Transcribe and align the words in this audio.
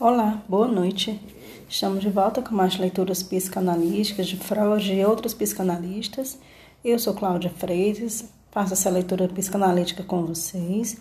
Olá, 0.00 0.40
boa 0.48 0.68
noite. 0.68 1.20
Estamos 1.68 2.00
de 2.00 2.08
volta 2.08 2.40
com 2.40 2.54
mais 2.54 2.78
leituras 2.78 3.20
psicanalísticas 3.20 4.28
de 4.28 4.36
Freud 4.36 4.94
e 4.94 5.04
outros 5.04 5.34
psicanalistas. 5.34 6.38
Eu 6.84 7.00
sou 7.00 7.14
Cláudia 7.14 7.50
Freitas, 7.50 8.26
faço 8.52 8.74
essa 8.74 8.88
leitura 8.90 9.26
psicanalítica 9.26 10.04
com 10.04 10.24
vocês. 10.24 10.98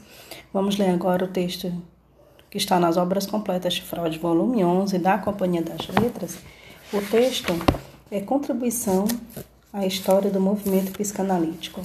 Vamos 0.51 0.79
ler 0.79 0.89
agora 0.89 1.25
o 1.25 1.27
texto 1.27 1.71
que 2.49 2.57
está 2.57 2.79
nas 2.79 2.97
obras 2.97 3.27
completas 3.27 3.75
de 3.75 3.83
Freud, 3.83 4.17
volume 4.17 4.65
11, 4.65 4.97
da 4.97 5.19
Companhia 5.19 5.61
das 5.61 5.87
Letras. 5.89 6.39
O 6.91 6.99
texto 6.99 7.53
é 8.09 8.19
Contribuição 8.19 9.05
à 9.71 9.85
História 9.85 10.31
do 10.31 10.41
Movimento 10.41 10.91
Psicanalítico. 10.93 11.83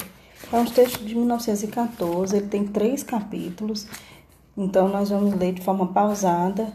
É 0.51 0.57
um 0.57 0.65
texto 0.65 1.05
de 1.05 1.15
1914, 1.15 2.39
ele 2.39 2.47
tem 2.47 2.67
três 2.67 3.03
capítulos, 3.03 3.87
então 4.57 4.89
nós 4.89 5.11
vamos 5.11 5.35
ler 5.35 5.53
de 5.53 5.61
forma 5.61 5.89
pausada 5.89 6.73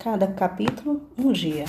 cada 0.00 0.26
capítulo 0.26 1.02
um 1.16 1.30
dia. 1.30 1.66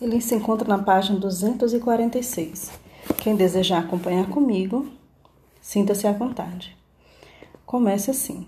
Ele 0.00 0.22
se 0.22 0.34
encontra 0.34 0.66
na 0.66 0.82
página 0.82 1.20
246. 1.20 2.72
Quem 3.18 3.36
desejar 3.36 3.80
acompanhar 3.80 4.26
comigo, 4.30 4.88
sinta-se 5.60 6.06
à 6.06 6.12
vontade. 6.12 6.74
Comece 7.66 8.10
assim. 8.10 8.46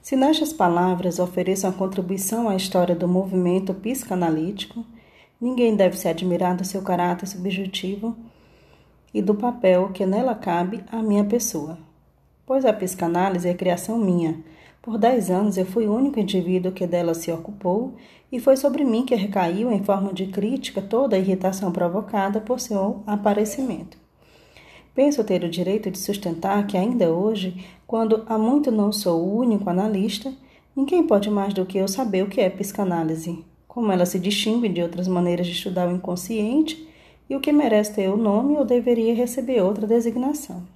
Se 0.00 0.14
nestas 0.14 0.52
palavras 0.52 1.18
ofereço 1.18 1.66
uma 1.66 1.72
contribuição 1.72 2.48
à 2.48 2.54
história 2.54 2.94
do 2.94 3.08
movimento 3.08 3.74
psicanalítico, 3.74 4.86
ninguém 5.40 5.74
deve 5.74 5.96
se 5.96 6.06
admirar 6.06 6.56
do 6.56 6.64
seu 6.64 6.82
caráter 6.82 7.26
subjetivo 7.26 8.16
e 9.12 9.20
do 9.20 9.34
papel 9.34 9.88
que 9.88 10.06
nela 10.06 10.36
cabe 10.36 10.84
à 10.92 11.02
minha 11.02 11.24
pessoa, 11.24 11.78
pois 12.46 12.64
a 12.64 12.72
psicanálise 12.72 13.48
é 13.48 13.54
criação 13.54 13.98
minha 13.98 14.40
por 14.86 14.98
dez 14.98 15.32
anos 15.32 15.56
eu 15.56 15.66
fui 15.66 15.88
o 15.88 15.92
único 15.92 16.20
indivíduo 16.20 16.70
que 16.70 16.86
dela 16.86 17.12
se 17.12 17.32
ocupou, 17.32 17.96
e 18.30 18.38
foi 18.38 18.56
sobre 18.56 18.84
mim 18.84 19.04
que 19.04 19.16
recaiu 19.16 19.72
em 19.72 19.82
forma 19.82 20.12
de 20.12 20.26
crítica 20.26 20.80
toda 20.80 21.16
a 21.16 21.18
irritação 21.18 21.72
provocada 21.72 22.40
por 22.40 22.60
seu 22.60 23.02
aparecimento. 23.04 23.98
Penso 24.94 25.24
ter 25.24 25.42
o 25.42 25.50
direito 25.50 25.90
de 25.90 25.98
sustentar 25.98 26.64
que 26.68 26.76
ainda 26.76 27.10
hoje, 27.10 27.66
quando 27.84 28.22
há 28.26 28.38
muito 28.38 28.70
não 28.70 28.92
sou 28.92 29.24
o 29.24 29.36
único 29.36 29.68
analista, 29.68 30.32
ninguém 30.76 31.04
pode 31.04 31.28
mais 31.30 31.52
do 31.52 31.66
que 31.66 31.78
eu 31.78 31.88
saber 31.88 32.22
o 32.22 32.28
que 32.28 32.40
é 32.40 32.48
psicanálise, 32.48 33.44
como 33.66 33.90
ela 33.90 34.06
se 34.06 34.20
distingue 34.20 34.68
de 34.68 34.82
outras 34.82 35.08
maneiras 35.08 35.48
de 35.48 35.52
estudar 35.52 35.88
o 35.88 35.96
inconsciente 35.96 36.88
e 37.28 37.34
o 37.34 37.40
que 37.40 37.50
merece 37.50 37.92
ter 37.92 38.08
o 38.08 38.16
nome 38.16 38.56
ou 38.56 38.64
deveria 38.64 39.16
receber 39.16 39.60
outra 39.62 39.84
designação. 39.84 40.75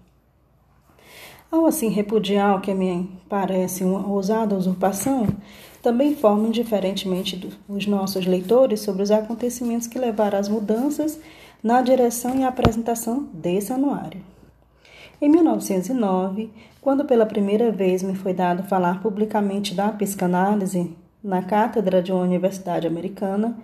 Ao 1.51 1.67
assim 1.67 1.89
repudiar 1.89 2.57
o 2.57 2.61
que 2.61 2.73
me 2.73 3.11
parece 3.29 3.83
uma 3.83 4.07
ousada 4.07 4.55
usurpação, 4.55 5.27
também 5.83 6.13
informo 6.13 6.47
indiferentemente 6.47 7.51
os 7.69 7.87
nossos 7.89 8.25
leitores 8.25 8.81
sobre 8.81 9.03
os 9.03 9.11
acontecimentos 9.11 9.89
que 9.89 9.99
levaram 9.99 10.39
às 10.39 10.49
mudanças 10.49 11.19
na 11.61 11.83
direção 11.83 12.39
e 12.39 12.45
apresentação 12.45 13.29
desse 13.33 13.73
anuário. 13.73 14.21
Em 15.21 15.29
1909, 15.29 16.51
quando 16.81 17.05
pela 17.05 17.27
primeira 17.27 17.73
vez 17.73 18.01
me 18.01 18.15
foi 18.15 18.33
dado 18.33 18.63
falar 18.63 19.03
publicamente 19.03 19.75
da 19.75 19.89
psicanálise 19.91 20.97
na 21.23 21.43
cátedra 21.43 22.01
de 22.01 22.13
uma 22.13 22.23
universidade 22.23 22.87
americana, 22.87 23.59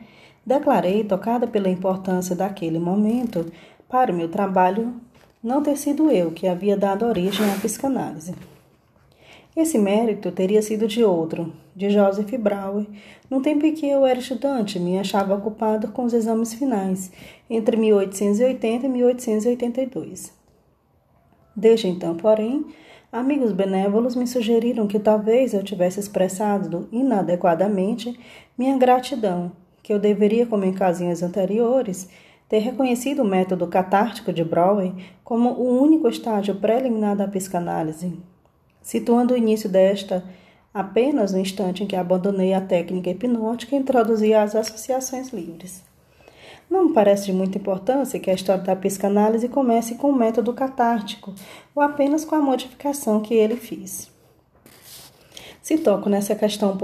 declarei, 0.45 1.05
tocada 1.05 1.47
pela 1.47 1.69
importância 1.69 2.35
daquele 2.35 2.81
momento, 2.81 3.47
para 3.89 4.13
o 4.13 4.15
meu 4.15 4.29
trabalho 4.29 4.93
não 5.43 5.63
ter 5.63 5.77
sido 5.77 6.11
eu 6.11 6.31
que 6.31 6.47
havia 6.47 6.77
dado 6.77 7.05
origem 7.05 7.45
à 7.51 7.55
psicanálise. 7.59 8.35
Esse 9.57 9.79
mérito 9.79 10.31
teria 10.31 10.61
sido 10.61 10.87
de 10.87 11.03
outro, 11.03 11.53
de 11.75 11.89
Joseph 11.89 12.31
Brauer, 12.39 12.87
no 13.31 13.41
tempo 13.41 13.65
em 13.65 13.73
que 13.73 13.89
eu 13.89 14.05
era 14.05 14.19
estudante, 14.19 14.79
me 14.79 14.99
achava 14.99 15.35
ocupado 15.35 15.89
com 15.89 16.05
os 16.05 16.13
exames 16.13 16.53
finais, 16.53 17.11
entre 17.49 17.77
1880 17.77 18.87
e 18.87 18.89
1882. 18.89 20.33
Desde 21.57 21.89
então, 21.89 22.15
porém, 22.15 22.67
amigos 23.11 23.51
benévolos 23.51 24.15
me 24.15 24.27
sugeriram 24.27 24.87
que 24.87 24.99
talvez 24.99 25.55
eu 25.55 25.63
tivesse 25.63 26.01
expressado 26.01 26.87
inadequadamente 26.93 28.19
minha 28.59 28.77
gratidão, 28.77 29.53
que 29.83 29.91
eu 29.91 29.99
deveria, 29.99 30.45
como 30.45 30.65
em 30.65 30.73
casinhas 30.75 31.23
anteriores, 31.23 32.11
ter 32.49 32.59
reconhecido 32.59 33.23
o 33.23 33.25
método 33.25 33.67
catártico 33.67 34.33
de 34.33 34.45
Brouwer 34.45 34.93
como 35.25 35.51
o 35.51 35.83
único 35.83 36.09
estágio 36.09 36.57
preliminar 36.57 37.17
da 37.17 37.27
psicanálise, 37.27 38.19
situando 38.81 39.35
o 39.35 39.37
início 39.37 39.69
desta 39.69 40.25
apenas 40.73 41.33
no 41.33 41.39
instante 41.39 41.83
em 41.83 41.87
que 41.87 41.97
abandonei 41.97 42.53
a 42.53 42.61
técnica 42.61 43.11
hipnótica 43.11 43.75
e 43.75 43.79
introduzi 43.79 44.35
as 44.35 44.55
associações 44.55 45.31
livres. 45.31 45.83
Não 46.69 46.89
me 46.89 46.93
parece 46.93 47.27
de 47.27 47.33
muita 47.33 47.59
importância 47.59 48.21
que 48.21 48.31
a 48.31 48.35
história 48.35 48.63
da 48.63 48.77
psicanálise 48.77 49.49
comece 49.49 49.95
com 49.95 50.11
o 50.11 50.17
método 50.17 50.53
catártico 50.53 51.35
ou 51.75 51.83
apenas 51.83 52.25
com 52.25 52.35
a 52.35 52.43
modificação 52.43 53.21
que 53.21 53.35
ele 53.35 53.57
fez. 53.57 54.16
Se 55.67 55.77
toco 55.79 56.09
nessa 56.09 56.37
questão 56.37 56.79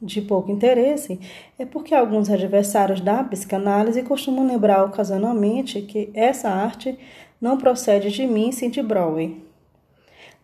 de 0.00 0.20
pouco 0.22 0.52
interesse, 0.52 1.18
é 1.58 1.64
porque 1.64 1.92
alguns 1.92 2.30
adversários 2.30 3.00
da 3.00 3.24
psicanálise 3.24 4.04
costumam 4.04 4.46
lembrar 4.46 4.84
ocasionalmente 4.84 5.82
que 5.82 6.08
essa 6.14 6.48
arte 6.48 6.96
não 7.40 7.58
procede 7.58 8.12
de 8.12 8.28
mim, 8.28 8.52
sim 8.52 8.70
de 8.70 8.80
Broadway. 8.80 9.42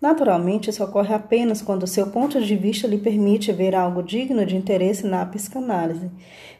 Naturalmente, 0.03 0.71
isso 0.71 0.83
ocorre 0.83 1.15
apenas 1.15 1.63
quando 1.63 1.87
seu 1.87 2.09
ponto 2.09 2.43
de 2.43 2.57
vista 2.57 2.89
lhe 2.89 2.99
permite 2.99 3.53
ver 3.53 3.77
algo 3.77 4.03
digno 4.03 4.45
de 4.45 4.57
interesse 4.57 5.07
na 5.07 5.25
psicanálise. 5.25 6.11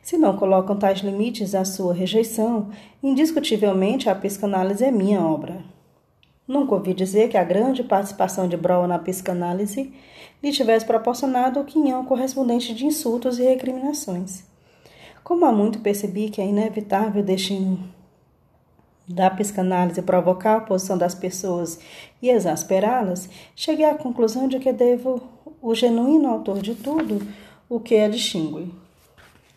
Se 0.01 0.17
não 0.17 0.37
colocam 0.37 0.77
tais 0.77 1.01
limites 1.01 1.57
à 1.57 1.65
sua 1.65 1.93
rejeição, 1.93 2.69
indiscutivelmente 3.03 4.09
a 4.09 4.15
psicanálise 4.15 4.85
é 4.85 4.93
minha 4.93 5.21
obra. 5.21 5.65
Nunca 6.47 6.77
ouvi 6.77 6.95
dizer 6.95 7.29
que 7.29 7.37
a 7.37 7.43
grande 7.43 7.83
participação 7.83 8.47
de 8.47 8.57
Brown 8.57 8.87
na 8.87 9.01
psicanálise 9.01 9.93
lhe 10.47 10.53
tivesse 10.53 10.87
proporcionado 10.87 11.59
o 11.59 11.65
quinhão 11.65 12.05
correspondente 12.05 12.73
de 12.73 12.87
insultos 12.87 13.41
e 13.41 13.43
recriminações. 13.43 14.45
Como 15.25 15.45
há 15.45 15.51
muito 15.51 15.81
percebi 15.81 16.31
que 16.31 16.41
é 16.41 16.47
inevitável 16.47 17.21
o 17.21 17.25
destino 17.25 17.93
da 19.09 19.29
psicanálise 19.29 20.03
provocar 20.03 20.55
a 20.55 20.59
oposição 20.59 20.97
das 20.97 21.15
pessoas 21.15 21.81
e 22.23 22.31
exasperá-las, 22.31 23.29
cheguei 23.55 23.85
à 23.85 23.95
conclusão 23.95 24.47
de 24.47 24.61
que 24.61 24.73
devo 24.73 25.21
o 25.61 25.75
genuíno 25.75 26.29
autor 26.29 26.61
de 26.61 26.75
tudo 26.77 27.27
o 27.69 27.81
que 27.81 27.97
a 27.97 28.09
distingue. 28.09 28.73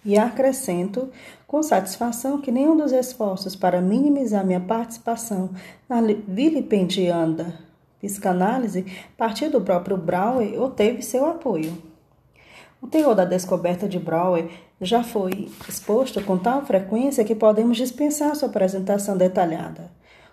E 0.04 0.18
acrescento 0.18 1.10
com 1.46 1.62
satisfação 1.62 2.42
que 2.42 2.52
nenhum 2.52 2.76
dos 2.76 2.92
esforços 2.92 3.56
para 3.56 3.82
minimizar 3.82 4.46
minha 4.46 4.60
participação 4.60 5.52
na 5.88 6.02
vilipendianda 6.02 7.69
psicanálise 8.00 8.86
partiu 9.18 9.52
do 9.52 9.62
próprio 9.62 9.98
Brouwer 9.98 10.60
ou 10.60 10.70
teve 10.70 11.02
seu 11.02 11.26
apoio. 11.26 11.78
O 12.82 12.88
teor 12.88 13.14
da 13.14 13.26
descoberta 13.26 13.88
de 13.88 14.00
Brouwer 14.00 14.50
já 14.82 15.04
foi 15.04 15.52
exposto 15.68 16.24
com 16.24 16.38
tal 16.38 16.66
frequência 16.66 17.26
que 17.26 17.36
podemos 17.36 17.78
dispensar 17.78 18.36
sua 18.36 18.48
apresentação 18.48 19.18
detalhada. 19.18 19.92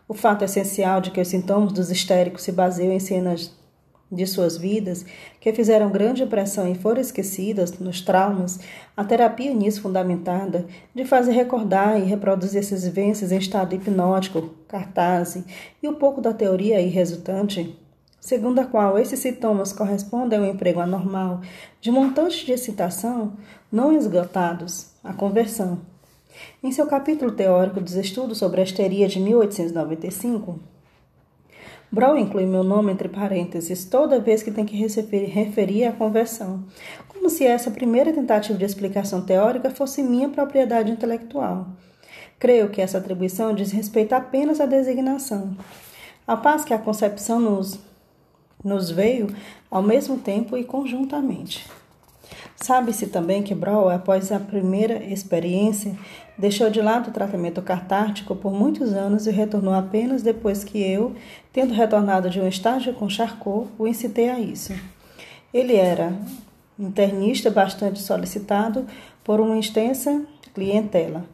O 0.09 0.15
fato 0.15 0.44
essencial 0.44 1.00
de 1.00 1.10
que 1.10 1.21
os 1.21 1.27
sintomas 1.27 1.72
dos 1.72 1.91
histéricos 1.91 2.43
se 2.43 2.53
baseiam 2.53 2.93
em 2.93 3.00
cenas 3.00 3.53
de 4.11 4.27
suas 4.27 4.56
vidas, 4.56 5.05
que 5.41 5.53
fizeram 5.53 5.91
grande 5.91 6.22
impressão 6.22 6.71
e 6.71 6.75
foram 6.75 7.00
esquecidas 7.00 7.78
nos 7.78 8.00
traumas, 8.00 8.61
a 8.97 9.05
terapia 9.05 9.53
nisso 9.53 9.83
fundamentada 9.83 10.67
de 10.94 11.05
fazer 11.05 11.33
recordar 11.33 11.99
e 11.99 12.05
reproduzir 12.05 12.61
essas 12.61 12.84
vivências 12.84 13.33
em 13.33 13.39
estado 13.39 13.75
hipnótico, 13.75 14.55
cartaz 14.69 15.37
e 15.83 15.89
um 15.89 15.95
pouco 15.95 16.21
da 16.21 16.33
teoria 16.33 16.77
aí 16.77 16.89
resultante, 16.89 17.77
segundo 18.21 18.61
a 18.61 18.65
qual 18.65 18.99
esses 18.99 19.19
sintomas 19.19 19.72
correspondem 19.72 20.39
ao 20.39 20.47
emprego 20.47 20.81
anormal 20.81 21.41
de 21.81 21.91
montantes 21.91 22.45
de 22.45 22.53
excitação 22.53 23.34
não 23.71 23.92
esgotados, 23.92 24.92
a 25.03 25.13
conversão. 25.13 25.81
Em 26.63 26.71
seu 26.71 26.86
capítulo 26.86 27.33
teórico 27.33 27.81
dos 27.81 27.95
estudos 27.95 28.39
sobre 28.39 28.60
a 28.60 28.65
histeria 28.65 29.09
de 29.09 29.19
1895, 29.19 30.60
Brown 31.91 32.16
inclui 32.16 32.47
meu 32.47 32.65
nome 32.65 32.92
entre 32.92 33.09
parênteses 33.09 33.84
toda 33.84 34.21
vez 34.21 34.42
que 34.42 34.50
tem 34.50 34.65
que 34.65 34.77
referir 34.77 35.84
à 35.84 35.92
conversão, 35.92 36.65
como 37.09 37.30
se 37.30 37.44
essa 37.44 37.71
primeira 37.71 38.12
tentativa 38.12 38.59
de 38.59 38.65
explicação 38.65 39.22
teórica 39.22 39.71
fosse 39.71 40.03
minha 40.03 40.28
propriedade 40.28 40.91
intelectual. 40.91 41.68
Creio 42.38 42.68
que 42.68 42.80
essa 42.83 42.98
atribuição 42.98 43.54
diz 43.54 43.72
respeito 43.72 44.15
apenas 44.15 44.60
à 44.60 44.66
designação. 44.66 45.56
A 46.27 46.36
paz 46.36 46.65
que 46.65 46.74
a 46.74 46.78
concepção 46.78 47.41
nos, 47.41 47.78
nos 48.62 48.91
veio 48.91 49.28
ao 49.71 49.83
mesmo 49.83 50.18
tempo 50.18 50.56
e 50.56 50.65
conjuntamente. 50.65 51.66
Sabe-se 52.57 53.09
também 53.09 53.43
que 53.43 53.55
Brown, 53.55 53.89
após 53.89 54.33
a 54.33 54.41
primeira 54.41 55.05
experiência, 55.05 55.97
deixou 56.39 56.71
de 56.71 56.81
lado 56.81 57.09
o 57.09 57.13
tratamento 57.13 57.61
catártico 57.63 58.34
por 58.34 58.53
muitos 58.53 58.93
anos 58.93 59.27
e 59.27 59.31
retornou 59.31 59.75
apenas 59.75 60.23
depois 60.23 60.65
que 60.65 60.83
eu, 60.83 61.15
tendo 61.53 61.75
retornado 61.75 62.31
de 62.31 62.41
um 62.41 62.49
estágio 62.49 62.95
com 62.95 63.09
Charcot, 63.09 63.69
o 63.78 63.87
incitei 63.87 64.28
a 64.28 64.39
isso. 64.39 64.73
Ele 65.53 65.77
era 65.77 66.13
internista 66.78 67.51
bastante 67.51 68.01
solicitado 68.01 68.87
por 69.25 69.41
uma 69.41 69.59
extensa 69.59 70.25
clientela. 70.55 71.25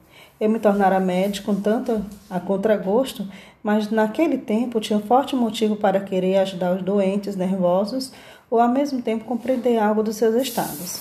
Eu 0.40 0.50
me 0.50 0.58
tornara 0.58 0.98
médico 0.98 1.54
tanto 1.54 2.04
a 2.28 2.40
contragosto, 2.40 3.28
mas 3.62 3.90
naquele 3.90 4.38
tempo 4.38 4.80
tinha 4.80 4.98
forte 4.98 5.36
motivo 5.36 5.76
para 5.76 6.00
querer 6.00 6.38
ajudar 6.38 6.74
os 6.74 6.82
doentes 6.82 7.36
nervosos 7.36 8.12
ou 8.52 8.60
ao 8.60 8.68
mesmo 8.68 9.00
tempo 9.00 9.24
compreender 9.24 9.78
algo 9.78 10.02
dos 10.02 10.16
seus 10.16 10.34
estados. 10.34 10.96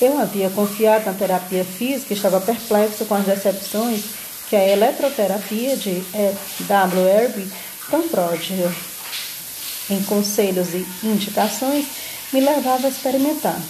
Eu 0.00 0.16
havia 0.16 0.48
confiado 0.48 1.06
na 1.06 1.12
terapia 1.12 1.64
física 1.64 2.14
e 2.14 2.16
estava 2.16 2.40
perplexo 2.40 3.04
com 3.06 3.16
as 3.16 3.24
decepções 3.24 4.04
que 4.48 4.54
a 4.54 4.68
eletroterapia 4.68 5.76
de 5.76 6.04
W. 6.60 7.08
Erby 7.08 7.50
tão 7.90 8.06
pródiga 8.06 8.72
em 9.90 10.00
conselhos 10.04 10.68
e 10.72 10.86
indicações 11.02 11.86
me 12.32 12.40
levava 12.40 12.86
a 12.86 12.90
experimentar. 12.90 13.60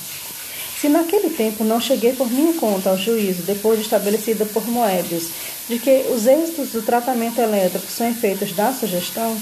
Se 0.79 0.91
naquele 0.91 1.31
tempo 1.31 1.65
não 1.65 1.81
cheguei 1.81 2.13
por 2.13 2.31
minha 2.31 2.53
conta 2.61 2.91
ao 2.91 2.99
juízo, 2.99 3.43
depois 3.45 3.79
de 3.79 3.87
estabelecida 3.87 4.45
por 4.45 4.67
Moebius, 4.69 5.29
de 5.67 5.79
que 5.79 6.05
os 6.11 6.27
êxitos 6.27 6.73
do 6.73 6.83
tratamento 6.83 7.41
elétrico 7.41 7.87
são 7.91 8.07
efeitos 8.07 8.53
da 8.53 8.71
sugestão, 8.71 9.35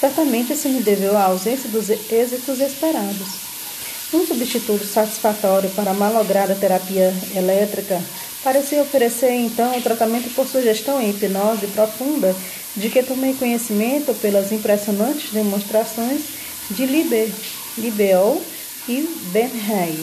certamente 0.00 0.54
isso 0.54 0.68
me 0.68 0.82
deveu 0.82 1.16
à 1.16 1.24
ausência 1.24 1.68
dos 1.68 1.90
êxitos 1.90 2.58
esperados. 2.58 3.50
Um 4.12 4.26
substituto 4.26 4.84
satisfatório 4.84 5.70
para 5.70 5.90
a 5.90 5.94
malograda 5.94 6.54
terapia 6.54 7.14
elétrica 7.36 8.00
parecia 8.42 8.82
oferecer 8.82 9.32
então 9.32 9.76
o 9.76 9.82
tratamento 9.82 10.34
por 10.34 10.46
sugestão 10.46 11.00
em 11.00 11.10
hipnose 11.10 11.66
profunda 11.68 12.34
de 12.76 12.88
que 12.88 13.02
tomei 13.02 13.34
conhecimento 13.34 14.14
pelas 14.14 14.50
impressionantes 14.50 15.30
demonstrações 15.32 16.22
de 16.70 16.86
Liber, 16.86 17.28
Libel 17.76 18.40
e 18.88 19.08
Ben 19.32 19.50
Hay. 19.68 19.98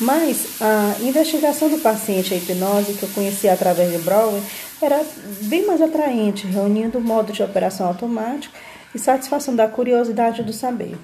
Mas 0.00 0.60
a 0.60 0.96
investigação 1.02 1.68
do 1.68 1.78
paciente, 1.78 2.32
a 2.32 2.36
hipnose, 2.36 2.94
que 2.94 3.02
eu 3.02 3.08
conhecia 3.10 3.52
através 3.52 3.92
de 3.92 3.98
Brower, 3.98 4.40
era 4.80 5.04
bem 5.42 5.66
mais 5.66 5.82
atraente, 5.82 6.46
reunindo 6.46 6.98
o 6.98 7.02
modo 7.02 7.32
de 7.32 7.42
operação 7.42 7.86
automático 7.86 8.54
e 8.94 8.98
satisfação 8.98 9.54
da 9.54 9.68
curiosidade 9.68 10.42
do 10.42 10.52
saber, 10.52 10.98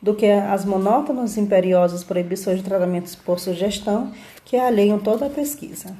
do 0.00 0.14
que 0.14 0.26
as 0.26 0.64
monótonas 0.64 1.36
e 1.36 1.40
imperiosas 1.40 2.04
proibições 2.04 2.58
de 2.58 2.64
tratamentos 2.64 3.14
por 3.14 3.38
sugestão 3.38 4.12
que 4.44 4.56
alheiam 4.56 4.98
toda 4.98 5.26
a 5.26 5.30
pesquisa. 5.30 5.94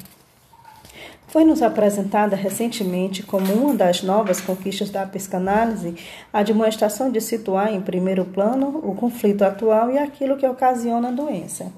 Foi-nos 1.28 1.62
apresentada 1.62 2.34
recentemente 2.34 3.22
como 3.22 3.52
uma 3.52 3.74
das 3.74 4.02
novas 4.02 4.40
conquistas 4.40 4.90
da 4.90 5.06
psicanálise 5.06 5.94
a 6.32 6.42
demonstração 6.42 7.08
de 7.08 7.20
situar 7.20 7.72
em 7.72 7.80
primeiro 7.80 8.24
plano 8.24 8.80
o 8.82 8.96
conflito 8.96 9.42
atual 9.42 9.92
e 9.92 9.98
aquilo 9.98 10.36
que 10.36 10.46
ocasiona 10.46 11.08
a 11.08 11.12
doença. 11.12 11.72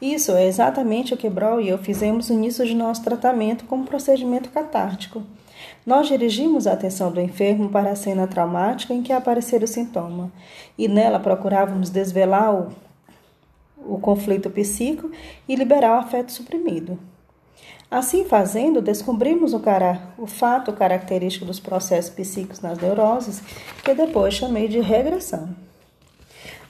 Isso 0.00 0.32
é 0.32 0.46
exatamente 0.46 1.12
o 1.12 1.16
que 1.16 1.28
Brown 1.28 1.60
e 1.60 1.68
eu 1.68 1.76
fizemos 1.76 2.30
no 2.30 2.36
início 2.36 2.64
de 2.64 2.74
nosso 2.74 3.04
tratamento 3.04 3.66
como 3.66 3.84
procedimento 3.84 4.48
catártico. 4.48 5.22
Nós 5.90 6.06
dirigimos 6.06 6.68
a 6.68 6.74
atenção 6.74 7.10
do 7.10 7.20
enfermo 7.20 7.68
para 7.68 7.90
a 7.90 7.96
cena 7.96 8.24
traumática 8.24 8.94
em 8.94 9.02
que 9.02 9.12
aparecer 9.12 9.60
o 9.60 9.66
sintoma, 9.66 10.30
e 10.78 10.86
nela 10.86 11.18
procurávamos 11.18 11.90
desvelar 11.90 12.54
o, 12.54 12.68
o 13.76 13.98
conflito 13.98 14.48
psíquico 14.50 15.10
e 15.48 15.56
liberar 15.56 15.96
o 15.96 15.98
afeto 15.98 16.30
suprimido. 16.30 16.96
Assim 17.90 18.24
fazendo, 18.24 18.80
descobrimos 18.80 19.52
o, 19.52 19.58
cara, 19.58 20.00
o 20.16 20.28
fato 20.28 20.72
característico 20.72 21.44
dos 21.44 21.58
processos 21.58 22.14
psíquicos 22.14 22.60
nas 22.60 22.78
neuroses, 22.78 23.42
que 23.84 23.92
depois 23.92 24.34
chamei 24.34 24.68
de 24.68 24.78
regressão. 24.78 25.48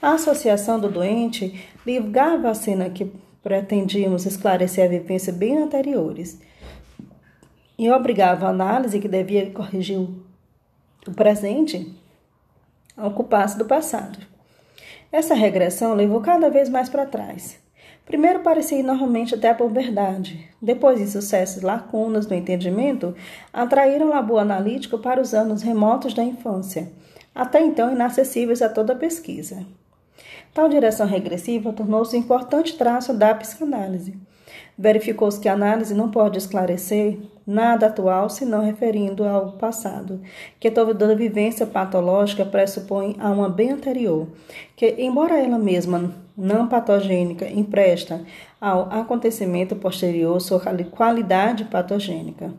A 0.01 0.13
associação 0.13 0.79
do 0.79 0.89
doente 0.89 1.63
ligava 1.85 2.49
a 2.49 2.55
cena 2.55 2.89
que 2.89 3.13
pretendíamos 3.43 4.25
esclarecer 4.25 4.83
a 4.83 4.89
vivência 4.89 5.31
bem 5.31 5.59
anteriores 5.59 6.39
e 7.81 7.89
obrigava 7.89 8.45
a 8.45 8.49
análise 8.51 8.99
que 8.99 9.07
devia 9.07 9.49
corrigir 9.49 9.97
o 9.97 11.11
presente 11.15 11.91
a 12.95 13.07
ocupar-se 13.07 13.57
do 13.57 13.65
passado. 13.65 14.19
Essa 15.11 15.33
regressão 15.33 15.95
levou 15.95 16.21
cada 16.21 16.47
vez 16.47 16.69
mais 16.69 16.89
para 16.89 17.07
trás. 17.07 17.59
Primeiro 18.05 18.41
parecia 18.41 18.77
ir 18.77 18.83
normalmente 18.83 19.33
até 19.33 19.51
por 19.51 19.71
verdade. 19.71 20.47
Depois, 20.61 21.01
insucessos 21.01 21.63
lacunas 21.63 22.27
do 22.27 22.35
entendimento 22.35 23.15
atraíram 23.51 24.05
o 24.05 24.09
labor 24.09 24.37
analítico 24.37 24.99
para 24.99 25.19
os 25.19 25.33
anos 25.33 25.63
remotos 25.63 26.13
da 26.13 26.23
infância, 26.23 26.91
até 27.33 27.61
então 27.61 27.91
inacessíveis 27.91 28.61
a 28.61 28.69
toda 28.69 28.95
pesquisa. 28.95 29.65
Tal 30.53 30.69
direção 30.69 31.07
regressiva 31.07 31.73
tornou-se 31.73 32.15
um 32.15 32.19
importante 32.19 32.77
traço 32.77 33.11
da 33.11 33.33
psicanálise. 33.33 34.13
Verificou-se 34.77 35.39
que 35.39 35.49
a 35.49 35.53
análise 35.53 35.93
não 35.93 36.09
pode 36.09 36.37
esclarecer 36.37 37.19
nada 37.45 37.87
atual 37.87 38.29
senão 38.29 38.63
referindo 38.63 39.23
ao 39.23 39.53
passado, 39.53 40.21
que 40.59 40.71
toda 40.71 41.15
vivência 41.15 41.65
patológica 41.65 42.45
pressupõe 42.45 43.15
a 43.19 43.29
uma 43.29 43.49
bem 43.49 43.71
anterior, 43.71 44.27
que, 44.75 44.95
embora 44.97 45.37
ela 45.37 45.57
mesma 45.57 46.13
não 46.37 46.67
patogênica, 46.67 47.47
empresta 47.47 48.21
ao 48.59 48.91
acontecimento 48.91 49.75
posterior 49.75 50.39
sua 50.39 50.61
qualidade 50.91 51.65
patogênica. 51.65 52.53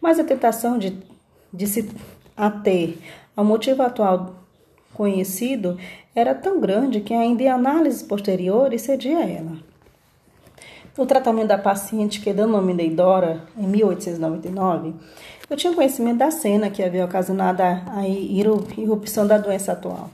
Mas 0.00 0.18
a 0.18 0.24
tentação 0.24 0.78
de, 0.78 0.98
de 1.52 1.66
se 1.66 1.88
ater 2.36 2.98
ao 3.36 3.44
motivo 3.44 3.82
atual 3.82 4.34
conhecido 4.92 5.78
era 6.14 6.34
tão 6.34 6.60
grande 6.60 7.00
que 7.00 7.12
ainda 7.12 7.42
em 7.42 7.48
análises 7.48 8.02
posteriores 8.02 8.82
cedia 8.82 9.22
ela. 9.22 9.65
No 10.96 11.04
tratamento 11.04 11.48
da 11.48 11.58
paciente 11.58 12.22
que 12.22 12.32
denominei 12.32 12.88
Dora, 12.88 13.42
em 13.54 13.66
1899, 13.66 14.94
eu 15.50 15.56
tinha 15.56 15.74
conhecimento 15.74 16.18
da 16.18 16.30
cena 16.30 16.70
que 16.70 16.82
havia 16.82 17.04
ocasionado 17.04 17.62
a 17.62 18.08
irrupção 18.08 19.26
da 19.26 19.36
doença 19.36 19.72
atual. 19.72 20.08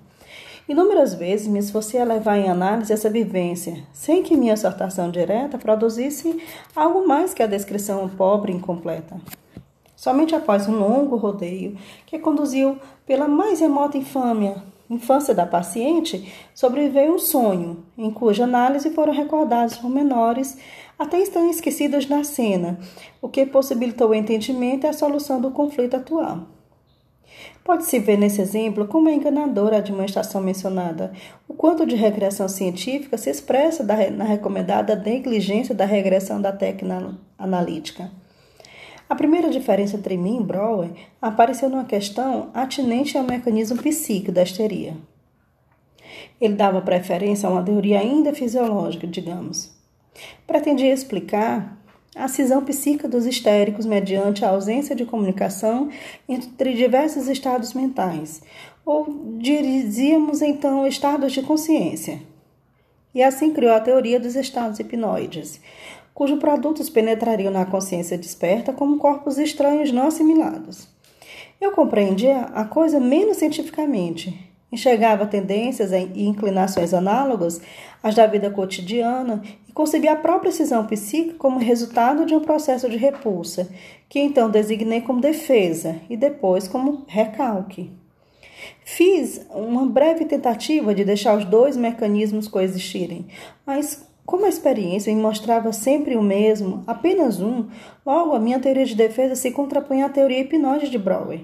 Inúmeras 0.68 1.14
vezes 1.14 1.46
me 1.46 1.60
esforcei 1.60 2.00
a 2.00 2.04
levar 2.04 2.36
em 2.36 2.48
análise 2.48 2.92
essa 2.92 3.08
vivência, 3.08 3.84
sem 3.92 4.24
que 4.24 4.36
minha 4.36 4.54
exortação 4.54 5.08
direta 5.08 5.56
produzisse 5.56 6.42
algo 6.74 7.06
mais 7.06 7.32
que 7.32 7.42
a 7.42 7.46
descrição 7.46 8.08
pobre 8.08 8.52
e 8.52 8.56
incompleta. 8.56 9.20
Somente 9.94 10.34
após 10.34 10.66
um 10.66 10.76
longo 10.76 11.14
rodeio, 11.14 11.76
que 12.06 12.18
conduziu 12.18 12.76
pela 13.06 13.28
mais 13.28 13.60
remota 13.60 13.96
infâmia, 13.96 14.56
infância 14.88 15.34
da 15.34 15.46
paciente, 15.46 16.32
sobreveio 16.54 17.14
um 17.14 17.18
sonho, 17.18 17.84
em 17.96 18.10
cuja 18.10 18.44
análise 18.44 18.90
foram 18.90 19.12
recordados 19.12 19.80
menores 19.82 20.56
até 20.98 21.18
estão 21.18 21.50
esquecidos 21.50 22.08
na 22.08 22.22
cena, 22.22 22.78
o 23.20 23.28
que 23.28 23.44
possibilitou 23.46 24.10
o 24.10 24.14
entendimento 24.14 24.86
e 24.86 24.88
a 24.88 24.92
solução 24.92 25.40
do 25.40 25.50
conflito 25.50 25.96
atual. 25.96 26.46
Pode-se 27.64 27.98
ver 27.98 28.18
nesse 28.18 28.40
exemplo 28.40 28.86
como 28.86 29.08
é 29.08 29.14
enganadora 29.14 29.78
a 29.78 29.80
demonstração 29.80 30.40
mencionada, 30.40 31.12
o 31.48 31.54
quanto 31.54 31.86
de 31.86 31.94
regressão 31.94 32.48
científica 32.48 33.16
se 33.16 33.30
expressa 33.30 33.84
na 33.84 34.24
recomendada 34.24 34.96
negligência 34.96 35.74
da 35.74 35.84
regressão 35.84 36.40
da 36.40 36.52
técnica 36.52 37.16
analítica. 37.38 38.10
A 39.12 39.14
primeira 39.14 39.50
diferença 39.50 39.94
entre 39.94 40.16
mim 40.16 40.40
e 40.40 40.42
Brower 40.42 40.88
apareceu 41.20 41.68
numa 41.68 41.84
questão 41.84 42.48
atinente 42.54 43.18
ao 43.18 43.22
mecanismo 43.22 43.76
psíquico 43.76 44.32
da 44.32 44.42
histeria. 44.42 44.96
Ele 46.40 46.54
dava 46.54 46.80
preferência 46.80 47.46
a 47.46 47.52
uma 47.52 47.62
teoria 47.62 48.00
ainda 48.00 48.32
fisiológica, 48.32 49.06
digamos. 49.06 49.70
Pretendia 50.46 50.94
explicar 50.94 51.78
a 52.16 52.26
cisão 52.26 52.64
psíquica 52.64 53.06
dos 53.06 53.26
histéricos 53.26 53.84
mediante 53.84 54.46
a 54.46 54.48
ausência 54.48 54.96
de 54.96 55.04
comunicação 55.04 55.90
entre 56.26 56.72
diversos 56.72 57.28
estados 57.28 57.74
mentais, 57.74 58.40
ou 58.82 59.36
dizíamos 59.36 60.40
então 60.40 60.86
estados 60.86 61.32
de 61.32 61.42
consciência. 61.42 62.18
E 63.14 63.22
assim 63.22 63.52
criou 63.52 63.74
a 63.74 63.80
teoria 63.80 64.18
dos 64.18 64.36
estados 64.36 64.80
hipnoides, 64.80 65.60
cujos 66.14 66.38
produtos 66.38 66.90
penetrariam 66.90 67.52
na 67.52 67.64
consciência 67.64 68.18
desperta 68.18 68.72
como 68.72 68.98
corpos 68.98 69.38
estranhos 69.38 69.92
não 69.92 70.08
assimilados. 70.08 70.88
Eu 71.60 71.72
compreendia 71.72 72.40
a 72.54 72.64
coisa 72.64 72.98
menos 72.98 73.36
cientificamente. 73.36 74.50
Enxergava 74.70 75.26
tendências 75.26 75.92
e 75.92 76.24
inclinações 76.24 76.94
análogas 76.94 77.60
às 78.02 78.14
da 78.14 78.26
vida 78.26 78.50
cotidiana 78.50 79.42
e 79.68 79.72
concebia 79.72 80.12
a 80.12 80.16
própria 80.16 80.50
cisão 80.50 80.86
psíquica 80.86 81.36
como 81.38 81.58
resultado 81.58 82.24
de 82.24 82.34
um 82.34 82.40
processo 82.40 82.88
de 82.88 82.96
repulsa, 82.96 83.68
que 84.08 84.18
então 84.18 84.50
designei 84.50 85.02
como 85.02 85.20
defesa 85.20 85.96
e 86.08 86.16
depois 86.16 86.66
como 86.66 87.04
recalque. 87.06 87.90
Fiz 88.84 89.44
uma 89.50 89.86
breve 89.86 90.24
tentativa 90.24 90.94
de 90.94 91.04
deixar 91.04 91.36
os 91.36 91.44
dois 91.44 91.76
mecanismos 91.76 92.48
coexistirem, 92.48 93.26
mas 93.66 94.06
como 94.24 94.46
a 94.46 94.48
experiência 94.48 95.14
me 95.14 95.20
mostrava 95.20 95.72
sempre 95.72 96.16
o 96.16 96.22
mesmo, 96.22 96.84
apenas 96.86 97.40
um, 97.40 97.66
logo 98.06 98.34
a 98.34 98.38
minha 98.38 98.60
teoria 98.60 98.84
de 98.84 98.94
defesa 98.94 99.34
se 99.34 99.50
contrapunha 99.50 100.06
à 100.06 100.08
teoria 100.08 100.40
hipnose 100.40 100.88
de 100.88 100.98
Brower. 100.98 101.40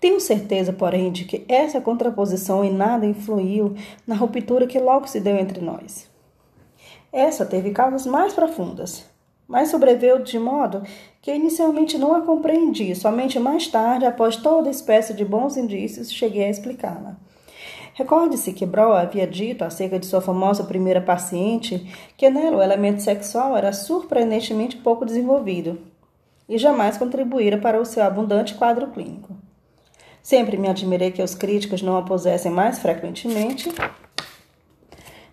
Tenho 0.00 0.20
certeza, 0.20 0.72
porém, 0.72 1.10
de 1.10 1.24
que 1.24 1.44
essa 1.48 1.80
contraposição 1.80 2.64
em 2.64 2.72
nada 2.72 3.06
influiu 3.06 3.74
na 4.06 4.14
ruptura 4.14 4.66
que 4.66 4.78
logo 4.78 5.06
se 5.06 5.20
deu 5.20 5.36
entre 5.36 5.60
nós. 5.60 6.08
Essa 7.12 7.46
teve 7.46 7.70
causas 7.70 8.06
mais 8.06 8.34
profundas, 8.34 9.06
mas 9.48 9.68
sobreveu 9.68 10.22
de 10.22 10.38
modo 10.38 10.82
que 11.22 11.34
inicialmente 11.34 11.96
não 11.96 12.14
a 12.14 12.20
compreendi, 12.20 12.94
somente 12.94 13.38
mais 13.38 13.66
tarde, 13.68 14.04
após 14.04 14.36
toda 14.36 14.68
espécie 14.68 15.14
de 15.14 15.24
bons 15.24 15.56
indícios, 15.56 16.12
cheguei 16.12 16.44
a 16.44 16.50
explicá-la. 16.50 17.16
Recorde-se 17.96 18.52
que 18.52 18.66
Brown 18.66 18.92
havia 18.92 19.26
dito 19.26 19.64
acerca 19.64 19.98
de 19.98 20.04
sua 20.04 20.20
famosa 20.20 20.62
primeira 20.62 21.00
paciente 21.00 21.90
que 22.14 22.28
nela 22.28 22.58
o 22.58 22.62
elemento 22.62 23.00
sexual 23.00 23.56
era 23.56 23.72
surpreendentemente 23.72 24.76
pouco 24.76 25.06
desenvolvido 25.06 25.78
e 26.46 26.58
jamais 26.58 26.98
contribuíra 26.98 27.56
para 27.56 27.80
o 27.80 27.86
seu 27.86 28.02
abundante 28.02 28.54
quadro 28.54 28.88
clínico. 28.88 29.34
Sempre 30.22 30.58
me 30.58 30.68
admirei 30.68 31.10
que 31.10 31.22
os 31.22 31.34
críticos 31.34 31.80
não 31.80 31.96
a 31.96 32.02
pusessem 32.02 32.52
mais 32.52 32.78
frequentemente. 32.78 33.72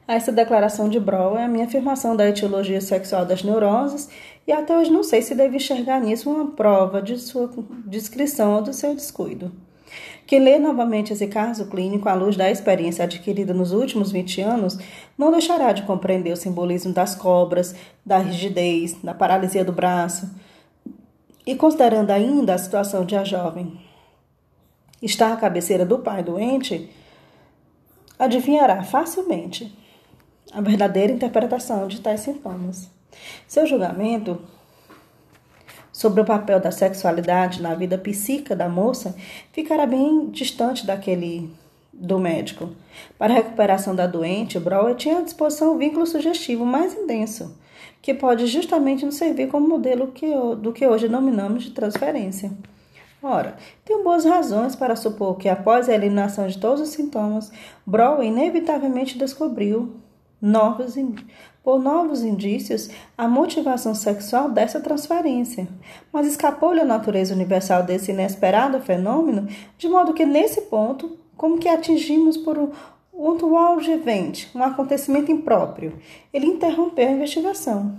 Essa 0.07 0.31
declaração 0.31 0.87
de 0.87 1.01
Brown 1.01 1.37
é 1.37 1.43
a 1.43 1.49
minha 1.49 1.65
afirmação 1.65 2.15
da 2.15 2.29
etiologia 2.29 2.79
sexual 2.79 3.25
das 3.25 3.43
neuroses 3.43 4.09
e 4.47 4.53
até 4.53 4.77
hoje 4.77 4.89
não 4.89 5.03
sei 5.03 5.21
se 5.21 5.35
devo 5.35 5.57
enxergar 5.57 5.99
nisso 5.99 6.31
uma 6.31 6.51
prova 6.51 7.01
de 7.01 7.17
sua 7.19 7.49
descrição 7.85 8.55
ou 8.55 8.61
do 8.61 8.71
seu 8.71 8.95
descuido. 8.95 9.51
Quem 10.25 10.39
lê 10.39 10.57
novamente 10.57 11.13
esse 11.13 11.27
caso 11.27 11.67
clínico 11.67 12.07
à 12.07 12.13
luz 12.13 12.35
da 12.35 12.49
experiência 12.49 13.03
adquirida 13.03 13.53
nos 13.53 13.71
últimos 13.71 14.11
20 14.11 14.41
anos 14.41 14.77
não 15.17 15.31
deixará 15.31 15.71
de 15.73 15.83
compreender 15.83 16.31
o 16.31 16.37
simbolismo 16.37 16.93
das 16.93 17.13
cobras, 17.13 17.75
da 18.05 18.17
rigidez, 18.17 18.97
da 19.03 19.13
paralisia 19.13 19.65
do 19.65 19.71
braço. 19.71 20.29
E 21.45 21.55
considerando 21.55 22.11
ainda 22.11 22.53
a 22.53 22.57
situação 22.57 23.05
de 23.05 23.15
a 23.15 23.23
jovem 23.23 23.79
estar 25.01 25.33
à 25.33 25.35
cabeceira 25.35 25.85
do 25.85 25.99
pai 25.99 26.23
doente, 26.23 26.89
adivinhará 28.17 28.83
facilmente 28.83 29.77
a 30.53 30.61
verdadeira 30.61 31.11
interpretação 31.11 31.87
de 31.87 31.99
tais 31.99 32.21
sintomas. 32.21 32.89
Seu 33.47 33.65
julgamento 33.65 34.39
sobre 35.93 36.19
o 36.19 36.25
papel 36.25 36.59
da 36.59 36.71
sexualidade 36.71 37.61
na 37.61 37.75
vida 37.75 37.97
psíquica 37.97 38.55
da 38.55 38.67
moça 38.67 39.15
ficará 39.53 39.85
bem 39.85 40.29
distante 40.31 40.85
daquele 40.85 41.49
do 41.93 42.17
médico. 42.19 42.71
Para 43.17 43.31
a 43.31 43.35
recuperação 43.37 43.95
da 43.95 44.07
doente, 44.07 44.59
Brower 44.59 44.95
tinha 44.95 45.19
à 45.19 45.21
disposição 45.21 45.75
um 45.75 45.77
vínculo 45.77 46.07
sugestivo 46.07 46.65
mais 46.65 46.95
intenso, 46.95 47.55
que 48.01 48.13
pode 48.13 48.47
justamente 48.47 49.05
nos 49.05 49.15
servir 49.15 49.47
como 49.47 49.67
modelo 49.67 50.07
que, 50.07 50.27
do 50.57 50.73
que 50.73 50.85
hoje 50.85 51.07
denominamos 51.07 51.63
de 51.63 51.71
transferência. 51.71 52.51
Ora, 53.21 53.55
tenho 53.85 54.03
boas 54.03 54.25
razões 54.25 54.75
para 54.75 54.97
supor 54.97 55.37
que, 55.37 55.47
após 55.47 55.87
a 55.87 55.93
eliminação 55.93 56.45
de 56.47 56.57
todos 56.57 56.81
os 56.81 56.89
sintomas, 56.89 57.51
Brower 57.85 58.25
inevitavelmente 58.25 59.17
descobriu 59.17 59.95
novos, 60.43 60.95
por 61.63 61.81
novos 61.81 62.21
indícios 62.21 62.89
a 63.17 63.29
motivação 63.29 63.95
sexual 63.95 64.49
dessa 64.49 64.81
transferência, 64.81 65.65
mas 66.11 66.27
escapou-lhe 66.27 66.81
a 66.81 66.85
natureza 66.85 67.33
universal 67.33 67.83
desse 67.83 68.11
inesperado 68.11 68.81
fenômeno, 68.81 69.47
de 69.77 69.87
modo 69.87 70.13
que 70.13 70.25
nesse 70.25 70.63
ponto, 70.63 71.17
como 71.37 71.57
que 71.57 71.69
atingimos 71.69 72.35
por 72.35 72.57
um 72.57 72.71
outro 73.13 73.49
evento, 73.89 74.49
um 74.53 74.61
acontecimento 74.61 75.31
impróprio, 75.31 75.97
ele 76.33 76.47
interrompeu 76.47 77.07
a 77.07 77.11
investigação. 77.11 77.95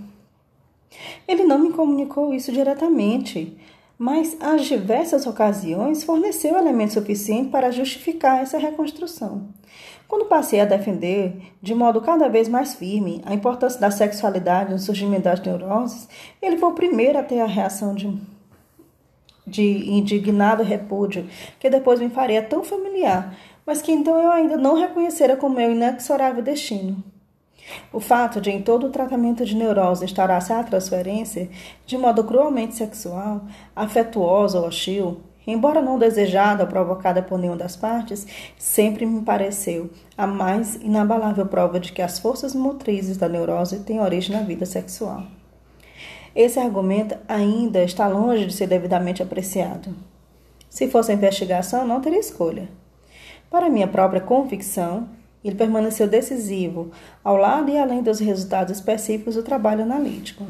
Ele 1.27 1.43
não 1.43 1.57
me 1.57 1.71
comunicou 1.71 2.31
isso 2.31 2.51
diretamente, 2.51 3.57
mas 3.97 4.37
às 4.39 4.65
diversas 4.65 5.25
ocasiões 5.25 6.03
forneceu 6.03 6.55
elementos 6.57 6.93
suficientes 6.93 7.51
para 7.51 7.71
justificar 7.71 8.41
essa 8.41 8.59
reconstrução. 8.59 9.47
Quando 10.07 10.25
passei 10.25 10.59
a 10.59 10.65
defender, 10.65 11.53
de 11.61 11.73
modo 11.73 11.99
cada 11.99 12.27
vez 12.29 12.47
mais 12.47 12.75
firme, 12.75 13.21
a 13.25 13.33
importância 13.33 13.79
da 13.79 13.89
sexualidade 13.89 14.71
no 14.71 14.79
surgimento 14.79 15.23
das 15.23 15.41
neuroses, 15.41 16.07
ele 16.41 16.57
foi 16.57 16.69
o 16.69 16.75
primeiro 16.75 17.17
a 17.17 17.23
ter 17.23 17.39
a 17.39 17.45
reação 17.45 17.95
de, 17.95 18.15
de 19.47 19.89
indignado 19.89 20.63
repúdio, 20.63 21.27
que 21.59 21.69
depois 21.69 21.99
me 21.99 22.09
faria 22.09 22.43
tão 22.43 22.63
familiar, 22.63 23.35
mas 23.65 23.81
que 23.81 23.91
então 23.91 24.21
eu 24.21 24.31
ainda 24.31 24.57
não 24.57 24.75
reconhecera 24.75 25.35
como 25.35 25.55
meu 25.55 25.71
inexorável 25.71 26.43
destino. 26.43 27.03
O 27.91 27.99
fato 27.99 28.39
de 28.39 28.51
em 28.51 28.61
todo 28.61 28.87
o 28.87 28.91
tratamento 28.91 29.43
de 29.43 29.55
neurose 29.55 30.05
instaurar-se 30.05 30.53
a 30.53 30.63
transferência, 30.63 31.49
de 31.85 31.97
modo 31.97 32.23
cruelmente 32.23 32.75
sexual, 32.75 33.41
afetuosa 33.75 34.59
ou 34.59 34.67
hostil, 34.67 35.21
embora 35.45 35.81
não 35.81 35.99
desejada 35.99 36.63
ou 36.63 36.69
provocada 36.69 37.21
por 37.21 37.37
nenhuma 37.37 37.57
das 37.57 37.75
partes, 37.75 38.25
sempre 38.57 39.05
me 39.05 39.21
pareceu 39.21 39.89
a 40.17 40.25
mais 40.25 40.75
inabalável 40.75 41.45
prova 41.45 41.79
de 41.79 41.91
que 41.91 42.01
as 42.01 42.19
forças 42.19 42.55
motrizes 42.55 43.17
da 43.17 43.29
neurose 43.29 43.79
têm 43.79 43.99
origem 43.99 44.35
na 44.35 44.43
vida 44.43 44.65
sexual. 44.65 45.23
Esse 46.35 46.59
argumento 46.59 47.15
ainda 47.27 47.81
está 47.83 48.07
longe 48.07 48.45
de 48.45 48.53
ser 48.53 48.67
devidamente 48.67 49.23
apreciado. 49.23 49.95
Se 50.69 50.87
fosse 50.89 51.11
a 51.11 51.15
investigação, 51.15 51.87
não 51.87 52.01
teria 52.01 52.19
escolha. 52.19 52.67
Para 53.49 53.69
minha 53.69 53.87
própria 53.87 54.19
convicção, 54.19 55.07
ele 55.43 55.55
permaneceu 55.55 56.07
decisivo, 56.07 56.91
ao 57.23 57.37
lado 57.37 57.69
e 57.69 57.77
além 57.77 58.01
dos 58.01 58.19
resultados 58.19 58.75
específicos 58.75 59.35
do 59.35 59.43
trabalho 59.43 59.83
analítico. 59.83 60.45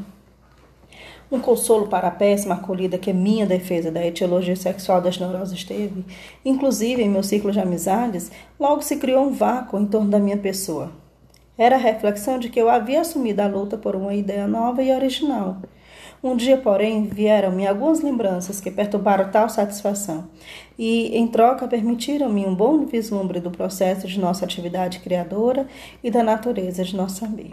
Um 1.30 1.40
consolo 1.40 1.88
para 1.88 2.08
a 2.08 2.10
péssima 2.10 2.54
acolhida 2.54 2.98
que 2.98 3.12
minha 3.12 3.46
defesa 3.46 3.90
da 3.90 4.04
etiologia 4.06 4.56
sexual 4.56 5.00
das 5.00 5.18
neuroses 5.18 5.64
teve, 5.64 6.04
inclusive 6.44 7.02
em 7.02 7.08
meu 7.08 7.22
ciclo 7.22 7.50
de 7.50 7.60
amizades, 7.60 8.30
logo 8.58 8.82
se 8.82 8.96
criou 8.96 9.26
um 9.26 9.32
vácuo 9.32 9.78
em 9.78 9.86
torno 9.86 10.10
da 10.10 10.18
minha 10.18 10.36
pessoa. 10.36 10.92
Era 11.58 11.76
a 11.76 11.78
reflexão 11.78 12.38
de 12.38 12.48
que 12.48 12.60
eu 12.60 12.68
havia 12.68 13.00
assumido 13.00 13.42
a 13.42 13.46
luta 13.46 13.76
por 13.76 13.96
uma 13.96 14.14
ideia 14.14 14.46
nova 14.46 14.82
e 14.82 14.92
original, 14.92 15.56
um 16.22 16.34
dia, 16.34 16.56
porém, 16.56 17.06
vieram-me 17.06 17.66
algumas 17.66 18.00
lembranças 18.00 18.60
que 18.60 18.70
perturbaram 18.70 19.30
tal 19.30 19.48
satisfação 19.48 20.28
e, 20.78 21.16
em 21.16 21.28
troca, 21.28 21.68
permitiram-me 21.68 22.44
um 22.46 22.54
bom 22.54 22.84
vislumbre 22.86 23.38
do 23.38 23.50
processo 23.50 24.08
de 24.08 24.18
nossa 24.18 24.44
atividade 24.44 25.00
criadora 25.00 25.68
e 26.02 26.10
da 26.10 26.22
natureza 26.22 26.82
de 26.82 26.96
nosso 26.96 27.20
saber. 27.20 27.52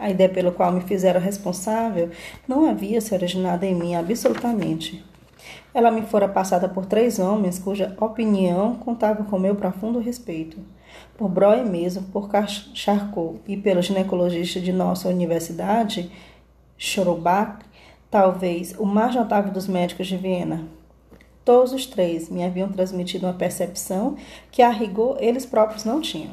A 0.00 0.08
ideia 0.08 0.30
pelo 0.30 0.50
qual 0.50 0.72
me 0.72 0.80
fizeram 0.80 1.20
responsável 1.20 2.08
não 2.48 2.64
havia 2.64 3.02
se 3.02 3.12
originado 3.12 3.66
em 3.66 3.74
mim 3.74 3.94
absolutamente. 3.94 5.04
Ela 5.74 5.90
me 5.90 6.00
fora 6.00 6.26
passada 6.26 6.66
por 6.66 6.86
três 6.86 7.18
homens 7.18 7.58
cuja 7.58 7.94
opinião 8.00 8.76
contava 8.76 9.24
com 9.24 9.38
meu 9.38 9.54
profundo 9.54 9.98
respeito. 9.98 10.56
Por 11.18 11.28
Breuer 11.28 11.66
mesmo, 11.66 12.04
por 12.04 12.30
Charcot 12.72 13.40
e 13.46 13.58
pelo 13.58 13.82
ginecologista 13.82 14.58
de 14.58 14.72
nossa 14.72 15.06
universidade, 15.06 16.10
Schorobach, 16.78 17.58
talvez 18.10 18.74
o 18.78 18.86
mais 18.86 19.14
notável 19.14 19.52
dos 19.52 19.68
médicos 19.68 20.06
de 20.06 20.16
Viena. 20.16 20.64
Todos 21.44 21.74
os 21.74 21.84
três 21.84 22.30
me 22.30 22.42
haviam 22.42 22.72
transmitido 22.72 23.26
uma 23.26 23.34
percepção 23.34 24.16
que, 24.50 24.62
a 24.62 24.70
rigor, 24.70 25.18
eles 25.20 25.44
próprios 25.44 25.84
não 25.84 26.00
tinham. 26.00 26.32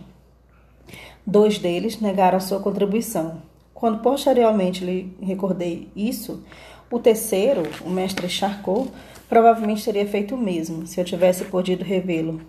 Dois 1.26 1.60
deles 1.60 2.00
negaram 2.00 2.40
sua 2.40 2.62
contribuição. 2.62 3.42
Quando 3.78 4.00
posteriormente 4.00 4.84
lhe 4.84 5.16
recordei 5.22 5.88
isso, 5.96 6.44
o 6.90 6.98
terceiro, 6.98 7.62
o 7.86 7.92
mestre 7.92 8.28
Charcot, 8.28 8.90
provavelmente 9.30 9.86
teria 9.86 10.08
feito 10.08 10.34
o 10.34 10.38
mesmo, 10.38 10.88
se 10.88 11.00
eu 11.00 11.06
tivesse 11.06 11.46
podido 11.46 11.84
revê-lo. 11.84 12.42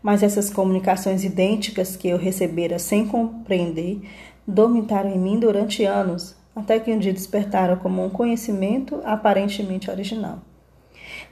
Mas 0.00 0.22
essas 0.22 0.50
comunicações 0.50 1.24
idênticas 1.24 1.96
que 1.96 2.06
eu 2.06 2.16
recebera 2.16 2.78
sem 2.78 3.08
compreender 3.08 4.02
dormitaram 4.46 5.10
em 5.10 5.18
mim 5.18 5.40
durante 5.40 5.84
anos, 5.84 6.36
até 6.54 6.78
que 6.78 6.92
um 6.92 6.98
dia 7.00 7.12
despertaram 7.12 7.74
como 7.74 8.04
um 8.04 8.08
conhecimento 8.08 9.00
aparentemente 9.04 9.90
original. 9.90 10.38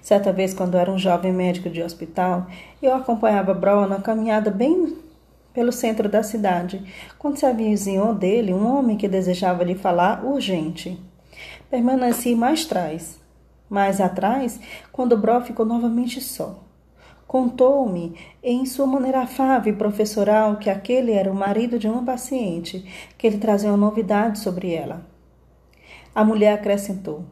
Certa 0.03 0.33
vez, 0.33 0.55
quando 0.55 0.77
era 0.77 0.91
um 0.91 0.99
jovem 0.99 1.33
médico 1.33 1.71
de 1.71 1.85
hospital, 1.85 2.49
eu 2.83 2.93
acompanhava 2.93 3.55
Brown 3.55 3.87
na 3.87 4.01
caminhada 4.01 4.51
bem 4.51 5.06
pelo 5.57 5.73
centro 5.73 6.07
da 6.07 6.23
cidade, 6.23 6.85
quando 7.19 7.39
se 7.39 7.47
avizinhou 7.47 8.15
dele 8.15 8.53
um 8.53 8.77
homem 8.77 8.95
que 8.95 9.09
desejava 9.09 9.65
lhe 9.65 9.75
falar 9.75 10.23
urgente. 10.23 11.03
Permaneci 11.71 12.35
mais 12.35 12.67
atrás, 12.67 13.19
mais 13.67 13.99
atrás, 13.99 14.61
quando 14.93 15.17
Bro 15.17 15.41
ficou 15.41 15.65
novamente 15.65 16.21
só. 16.21 16.63
Contou-me, 17.27 18.15
em 18.43 18.67
sua 18.67 18.87
maneira 18.87 19.23
afável 19.23 19.73
e 19.73 19.77
professoral, 19.77 20.57
que 20.59 20.69
aquele 20.69 21.13
era 21.13 21.33
o 21.33 21.35
marido 21.35 21.79
de 21.79 21.89
uma 21.89 22.05
paciente, 22.05 22.85
que 23.17 23.27
ele 23.27 23.39
trazia 23.39 23.71
uma 23.71 23.79
novidade 23.79 24.41
sobre 24.41 24.75
ela. 24.75 25.07
A 26.15 26.23
mulher 26.23 26.53
acrescentou: 26.53 27.25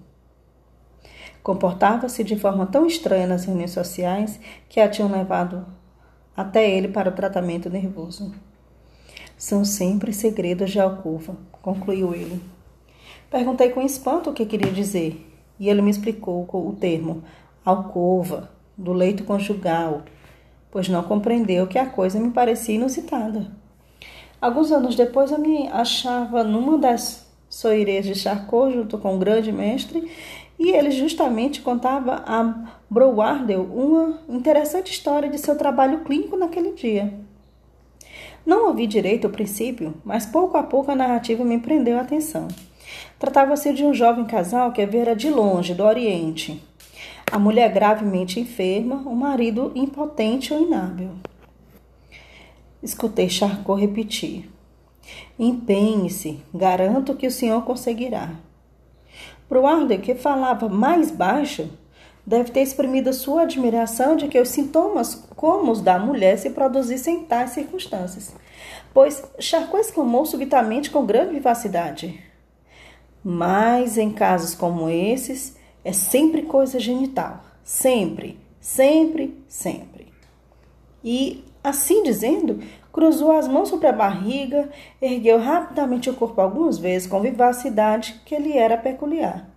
Comportava-se 1.42 2.24
de 2.24 2.36
forma 2.36 2.64
tão 2.64 2.86
estranha 2.86 3.26
nas 3.26 3.44
reuniões 3.44 3.72
sociais 3.72 4.40
que 4.66 4.80
a 4.80 4.88
tinham 4.88 5.12
levado 5.12 5.83
até 6.36 6.68
ele 6.68 6.88
para 6.88 7.10
o 7.10 7.14
tratamento 7.14 7.70
nervoso. 7.70 8.34
São 9.36 9.64
sempre 9.64 10.12
segredos 10.12 10.70
de 10.70 10.80
alcova, 10.80 11.36
concluiu 11.62 12.14
ele. 12.14 12.40
Perguntei 13.30 13.70
com 13.70 13.82
espanto 13.82 14.30
o 14.30 14.32
que 14.32 14.46
queria 14.46 14.70
dizer, 14.70 15.28
e 15.58 15.68
ele 15.68 15.82
me 15.82 15.90
explicou 15.90 16.46
o 16.52 16.76
termo 16.78 17.22
alcova, 17.64 18.50
do 18.76 18.92
leito 18.92 19.24
conjugal, 19.24 20.02
pois 20.70 20.88
não 20.88 21.02
compreendeu 21.02 21.66
que 21.66 21.78
a 21.78 21.86
coisa 21.86 22.18
me 22.18 22.30
parecia 22.30 22.74
inusitada. 22.74 23.50
Alguns 24.40 24.72
anos 24.72 24.96
depois 24.96 25.30
eu 25.30 25.38
me 25.38 25.68
achava 25.68 26.44
numa 26.44 26.76
das 26.76 27.26
soirês 27.48 28.04
de 28.04 28.14
Charcot 28.14 28.72
junto 28.72 28.98
com 28.98 29.14
o 29.14 29.18
grande 29.18 29.52
mestre 29.52 30.10
e 30.58 30.70
ele 30.70 30.90
justamente 30.90 31.60
contava 31.60 32.22
a 32.26 32.72
Browardel 32.88 33.62
uma 33.62 34.18
interessante 34.28 34.92
história 34.92 35.28
de 35.28 35.38
seu 35.38 35.56
trabalho 35.56 36.00
clínico 36.04 36.36
naquele 36.36 36.72
dia. 36.72 37.12
Não 38.46 38.68
ouvi 38.68 38.86
direito 38.86 39.26
ao 39.26 39.32
princípio, 39.32 39.94
mas 40.04 40.26
pouco 40.26 40.56
a 40.56 40.62
pouco 40.62 40.90
a 40.90 40.94
narrativa 40.94 41.44
me 41.44 41.58
prendeu 41.58 41.98
a 41.98 42.02
atenção. 42.02 42.48
Tratava-se 43.18 43.72
de 43.72 43.84
um 43.84 43.94
jovem 43.94 44.24
casal 44.26 44.72
que 44.72 44.84
viera 44.84 45.16
de 45.16 45.30
longe, 45.30 45.74
do 45.74 45.82
Oriente. 45.82 46.62
A 47.32 47.38
mulher 47.38 47.72
gravemente 47.72 48.38
enferma, 48.38 48.96
o 49.06 49.16
marido 49.16 49.72
impotente 49.74 50.52
ou 50.52 50.60
inábil. 50.60 51.10
Escutei 52.82 53.30
Charcot 53.30 53.80
repetir: 53.80 54.50
Empenhe-se, 55.38 56.38
garanto 56.52 57.14
que 57.14 57.26
o 57.26 57.30
senhor 57.30 57.64
conseguirá. 57.64 58.34
Bruarder, 59.48 60.00
que 60.00 60.14
falava 60.14 60.68
mais 60.68 61.10
baixo, 61.10 61.70
deve 62.26 62.50
ter 62.50 62.62
exprimido 62.62 63.12
sua 63.12 63.42
admiração 63.42 64.16
de 64.16 64.28
que 64.28 64.40
os 64.40 64.48
sintomas 64.48 65.14
como 65.36 65.70
os 65.70 65.80
da 65.80 65.98
mulher 65.98 66.38
se 66.38 66.50
produzissem 66.50 67.16
em 67.16 67.24
tais 67.24 67.50
circunstâncias, 67.50 68.34
pois 68.92 69.22
Charcot 69.38 69.80
exclamou 69.80 70.24
subitamente 70.24 70.90
com 70.90 71.04
grande 71.04 71.34
vivacidade: 71.34 72.22
Mas 73.22 73.98
em 73.98 74.10
casos 74.10 74.54
como 74.54 74.88
esses, 74.88 75.56
é 75.84 75.92
sempre 75.92 76.42
coisa 76.42 76.80
genital. 76.80 77.44
Sempre, 77.62 78.38
sempre, 78.60 79.42
sempre. 79.48 80.12
E, 81.02 81.44
assim 81.62 82.02
dizendo, 82.02 82.60
cruzou 82.94 83.32
as 83.32 83.48
mãos 83.48 83.68
sobre 83.68 83.88
a 83.88 83.92
barriga, 83.92 84.70
ergueu 85.02 85.40
rapidamente 85.40 86.08
o 86.08 86.14
corpo 86.14 86.40
algumas 86.40 86.78
vezes 86.78 87.08
com 87.08 87.20
vivacidade 87.20 88.22
que 88.24 88.38
lhe 88.38 88.56
era 88.56 88.76
peculiar. 88.76 89.50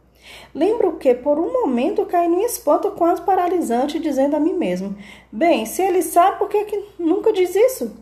Lembro 0.54 0.94
que, 0.94 1.14
por 1.14 1.38
um 1.38 1.54
momento, 1.54 2.04
caí 2.08 2.28
num 2.28 2.44
espanto 2.44 2.90
quase 2.92 3.22
paralisante, 3.22 4.00
dizendo 4.00 4.36
a 4.36 4.40
mim 4.40 4.54
mesmo: 4.54 4.98
Bem, 5.32 5.68
se 5.68 5.84
ele 5.84 6.02
sabe, 6.02 6.40
por 6.40 6.50
que, 6.50 6.66
que 6.66 6.84
nunca 6.98 7.32
diz 7.32 7.56
isso? 7.56 7.96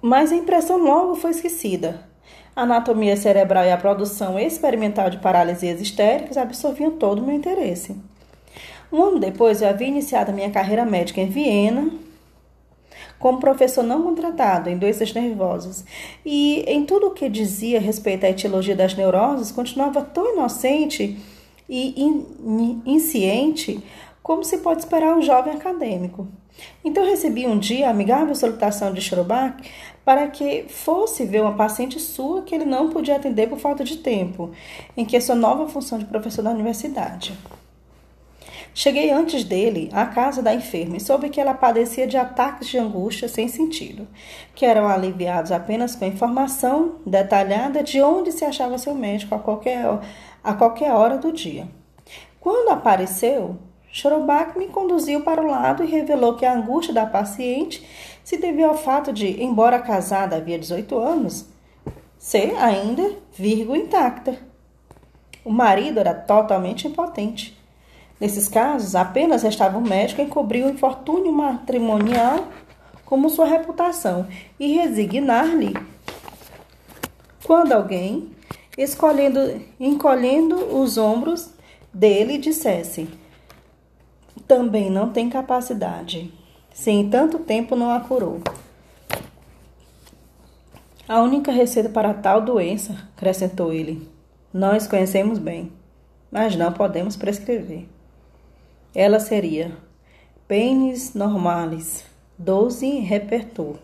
Mas 0.00 0.30
a 0.30 0.36
impressão 0.36 0.78
logo 0.78 1.16
foi 1.16 1.32
esquecida. 1.32 2.08
A 2.54 2.62
anatomia 2.62 3.16
cerebral 3.16 3.64
e 3.64 3.72
a 3.72 3.76
produção 3.76 4.38
experimental 4.38 5.10
de 5.10 5.18
paralisias 5.18 5.80
histéricas 5.80 6.36
absorviam 6.36 6.92
todo 6.92 7.18
o 7.18 7.26
meu 7.26 7.34
interesse. 7.34 7.96
Um 8.92 9.02
ano 9.02 9.18
depois, 9.18 9.60
eu 9.60 9.68
havia 9.68 9.88
iniciado 9.88 10.30
a 10.30 10.34
minha 10.34 10.50
carreira 10.50 10.84
médica 10.84 11.20
em 11.20 11.28
Viena, 11.28 11.90
como 13.22 13.38
professor 13.38 13.84
não 13.84 14.02
contratado 14.02 14.68
em 14.68 14.76
doenças 14.76 15.12
nervosas, 15.14 15.84
e 16.26 16.64
em 16.66 16.84
tudo 16.84 17.06
o 17.06 17.10
que 17.12 17.28
dizia 17.28 17.78
a 17.78 17.80
respeito 17.80 18.26
à 18.26 18.30
etiologia 18.30 18.74
das 18.74 18.96
neuroses, 18.96 19.52
continuava 19.52 20.02
tão 20.02 20.34
inocente 20.34 21.16
e 21.68 22.02
in, 22.02 22.82
insciente 22.84 23.80
como 24.24 24.42
se 24.42 24.58
pode 24.58 24.80
esperar 24.80 25.16
um 25.16 25.22
jovem 25.22 25.54
acadêmico. 25.54 26.26
Então 26.84 27.04
recebi 27.04 27.46
um 27.46 27.58
dia 27.58 27.86
a 27.86 27.90
amigável 27.90 28.34
solicitação 28.34 28.92
de 28.92 29.00
Schrobach 29.00 29.70
para 30.04 30.26
que 30.26 30.64
fosse 30.68 31.24
ver 31.24 31.42
uma 31.42 31.54
paciente 31.54 32.00
sua 32.00 32.42
que 32.42 32.52
ele 32.52 32.64
não 32.64 32.90
podia 32.90 33.14
atender 33.14 33.48
por 33.48 33.58
falta 33.58 33.84
de 33.84 33.98
tempo, 33.98 34.50
em 34.96 35.04
que 35.04 35.20
sua 35.20 35.36
nova 35.36 35.68
função 35.68 35.96
de 35.96 36.06
professor 36.06 36.42
da 36.42 36.50
universidade. 36.50 37.32
Cheguei 38.74 39.10
antes 39.10 39.44
dele 39.44 39.90
à 39.92 40.06
casa 40.06 40.40
da 40.40 40.54
enferma 40.54 40.96
e 40.96 41.00
soube 41.00 41.28
que 41.28 41.40
ela 41.40 41.52
padecia 41.52 42.06
de 42.06 42.16
ataques 42.16 42.68
de 42.68 42.78
angústia 42.78 43.28
sem 43.28 43.46
sentido, 43.46 44.08
que 44.54 44.64
eram 44.64 44.88
aliviados 44.88 45.52
apenas 45.52 45.94
com 45.94 46.06
informação 46.06 46.96
detalhada 47.04 47.82
de 47.82 48.00
onde 48.00 48.32
se 48.32 48.46
achava 48.46 48.78
seu 48.78 48.94
médico 48.94 49.34
a 49.34 49.38
qualquer, 49.38 49.84
a 50.42 50.54
qualquer 50.54 50.90
hora 50.92 51.18
do 51.18 51.30
dia. 51.30 51.68
Quando 52.40 52.70
apareceu, 52.70 53.58
Chorobak 53.90 54.58
me 54.58 54.68
conduziu 54.68 55.20
para 55.20 55.42
o 55.42 55.46
lado 55.46 55.84
e 55.84 55.86
revelou 55.86 56.34
que 56.34 56.46
a 56.46 56.54
angústia 56.54 56.94
da 56.94 57.04
paciente 57.04 57.86
se 58.24 58.38
devia 58.38 58.68
ao 58.68 58.74
fato 58.74 59.12
de, 59.12 59.42
embora 59.42 59.78
casada 59.78 60.36
havia 60.36 60.58
18 60.58 60.98
anos, 60.98 61.46
ser 62.16 62.56
ainda 62.56 63.16
virgo 63.34 63.76
intacta. 63.76 64.38
O 65.44 65.50
marido 65.50 66.00
era 66.00 66.14
totalmente 66.14 66.88
impotente. 66.88 67.61
Nesses 68.22 68.46
casos, 68.46 68.94
apenas 68.94 69.42
restava 69.42 69.76
o 69.76 69.80
médico 69.80 70.22
encobrir 70.22 70.64
o 70.64 70.70
infortúnio 70.70 71.32
matrimonial 71.32 72.46
como 73.04 73.28
sua 73.28 73.46
reputação 73.46 74.28
e 74.60 74.74
resignar-lhe 74.74 75.74
quando 77.44 77.72
alguém, 77.72 78.30
escolhendo, 78.78 79.60
encolhendo 79.80 80.54
os 80.54 80.96
ombros 80.96 81.50
dele, 81.92 82.38
dissesse 82.38 83.08
também 84.46 84.88
não 84.88 85.10
tem 85.10 85.28
capacidade, 85.28 86.32
se 86.72 86.92
em 86.92 87.10
tanto 87.10 87.40
tempo 87.40 87.74
não 87.74 87.90
a 87.90 87.98
curou. 87.98 88.40
A 91.08 91.20
única 91.20 91.50
receita 91.50 91.88
para 91.88 92.14
tal 92.14 92.40
doença, 92.40 92.96
acrescentou 93.16 93.72
ele, 93.72 94.08
nós 94.54 94.86
conhecemos 94.86 95.40
bem, 95.40 95.72
mas 96.30 96.54
não 96.54 96.72
podemos 96.72 97.16
prescrever. 97.16 97.88
Ela 98.94 99.18
seria 99.18 99.72
pênis 100.46 101.14
normalis, 101.14 102.04
12 102.38 102.98
repertor. 103.00 103.76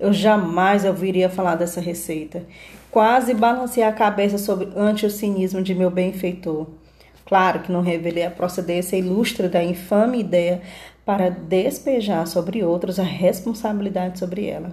Eu 0.00 0.12
jamais 0.12 0.84
ouviria 0.84 1.30
falar 1.30 1.54
dessa 1.54 1.80
receita. 1.80 2.44
Quase 2.90 3.32
balancei 3.32 3.84
a 3.84 3.92
cabeça 3.92 4.36
sobre, 4.36 4.68
ante 4.76 5.06
o 5.06 5.10
cinismo 5.10 5.62
de 5.62 5.76
meu 5.76 5.90
benfeitor. 5.90 6.66
Claro 7.24 7.60
que 7.60 7.70
não 7.70 7.82
revelei 7.82 8.26
a 8.26 8.30
procedência 8.30 8.96
ilustre 8.96 9.48
da 9.48 9.62
infame 9.62 10.20
ideia 10.20 10.60
para 11.04 11.30
despejar 11.30 12.26
sobre 12.26 12.64
outros 12.64 12.98
a 12.98 13.04
responsabilidade 13.04 14.18
sobre 14.18 14.46
ela. 14.46 14.72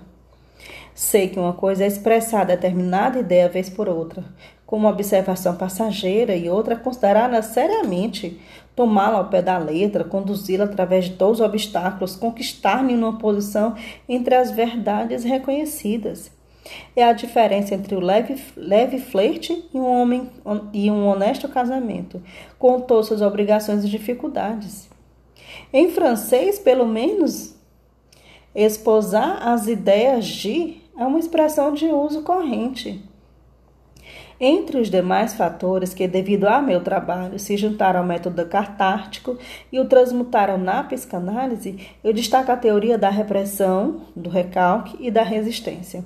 Sei 0.95 1.27
que 1.27 1.39
uma 1.39 1.53
coisa 1.53 1.83
é 1.83 1.87
expressar 1.87 2.45
determinada 2.45 3.19
ideia 3.19 3.49
vez 3.49 3.69
por 3.69 3.89
outra, 3.89 4.23
como 4.65 4.87
observação 4.87 5.55
passageira, 5.55 6.35
e 6.35 6.49
outra 6.49 6.75
considerá-la 6.75 7.41
seriamente, 7.41 8.39
tomá-la 8.75 9.19
ao 9.19 9.29
pé 9.29 9.41
da 9.41 9.57
letra, 9.57 10.03
conduzi-la 10.03 10.65
através 10.65 11.05
de 11.05 11.11
todos 11.11 11.39
os 11.39 11.45
obstáculos, 11.45 12.15
conquistar-me 12.15 12.93
numa 12.93 13.17
posição 13.17 13.75
entre 14.07 14.35
as 14.35 14.51
verdades 14.51 15.23
reconhecidas. 15.23 16.31
É 16.95 17.03
a 17.03 17.13
diferença 17.13 17.75
entre 17.75 17.93
o 17.93 17.99
leve, 17.99 18.41
leve 18.55 18.97
flerte 18.97 19.65
e 19.73 19.77
um, 19.77 19.85
homem, 19.85 20.29
e 20.71 20.89
um 20.89 21.07
honesto 21.07 21.47
casamento, 21.49 22.21
com 22.57 22.79
todas 22.79 23.07
suas 23.07 23.21
obrigações 23.21 23.83
e 23.83 23.89
dificuldades. 23.89 24.89
Em 25.71 25.89
francês, 25.89 26.57
pelo 26.57 26.87
menos, 26.87 27.55
esposar 28.55 29.45
as 29.47 29.67
ideias 29.67 30.25
de 30.25 30.81
é 30.97 31.05
uma 31.05 31.19
expressão 31.19 31.73
de 31.73 31.87
uso 31.87 32.21
corrente. 32.21 33.03
Entre 34.45 34.77
os 34.77 34.89
demais 34.89 35.33
fatores 35.33 35.93
que, 35.93 36.05
devido 36.05 36.49
ao 36.49 36.61
meu 36.61 36.81
trabalho, 36.81 37.39
se 37.39 37.55
juntaram 37.55 38.01
ao 38.01 38.05
método 38.05 38.45
cartártico 38.45 39.37
e 39.71 39.79
o 39.79 39.85
transmutaram 39.85 40.57
na 40.57 40.83
psicanálise, 40.83 41.79
eu 42.03 42.11
destaco 42.11 42.51
a 42.51 42.57
teoria 42.57 42.97
da 42.97 43.09
repressão, 43.09 44.01
do 44.13 44.29
recalque 44.29 44.97
e 44.99 45.09
da 45.09 45.23
resistência, 45.23 46.03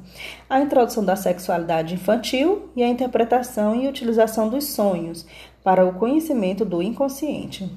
a 0.48 0.62
introdução 0.62 1.04
da 1.04 1.16
sexualidade 1.16 1.96
infantil 1.96 2.70
e 2.76 2.84
a 2.84 2.88
interpretação 2.88 3.76
e 3.76 3.88
utilização 3.88 4.50
dos 4.50 4.66
sonhos 4.66 5.26
para 5.64 5.84
o 5.84 5.94
conhecimento 5.94 6.64
do 6.64 6.80
inconsciente. 6.80 7.68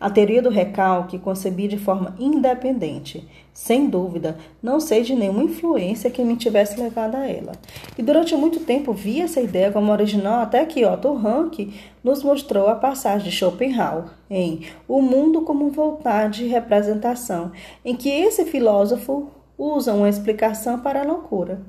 A 0.00 0.08
teoria 0.08 0.40
do 0.40 0.48
recalque 0.48 1.18
concebi 1.18 1.66
de 1.66 1.76
forma 1.76 2.14
independente. 2.20 3.28
Sem 3.58 3.90
dúvida, 3.90 4.38
não 4.62 4.78
sei 4.78 5.02
de 5.02 5.16
nenhuma 5.16 5.42
influência 5.42 6.08
que 6.08 6.22
me 6.22 6.36
tivesse 6.36 6.80
levado 6.80 7.16
a 7.16 7.26
ela. 7.26 7.52
E 7.98 8.02
durante 8.02 8.36
muito 8.36 8.60
tempo 8.60 8.92
vi 8.92 9.20
essa 9.20 9.40
ideia 9.40 9.72
como 9.72 9.90
original 9.90 10.40
até 10.40 10.64
que 10.64 10.86
Otto 10.86 11.12
Rank 11.12 11.74
nos 12.02 12.22
mostrou 12.22 12.68
a 12.68 12.76
passagem 12.76 13.28
de 13.28 13.36
Schopenhauer 13.36 14.04
em 14.30 14.60
O 14.86 15.02
Mundo 15.02 15.42
como 15.42 15.70
Vontade 15.70 16.44
e 16.44 16.48
Representação, 16.48 17.50
em 17.84 17.96
que 17.96 18.08
esse 18.08 18.44
filósofo 18.44 19.28
usa 19.58 19.92
uma 19.92 20.08
explicação 20.08 20.78
para 20.78 21.02
a 21.02 21.04
loucura. 21.04 21.60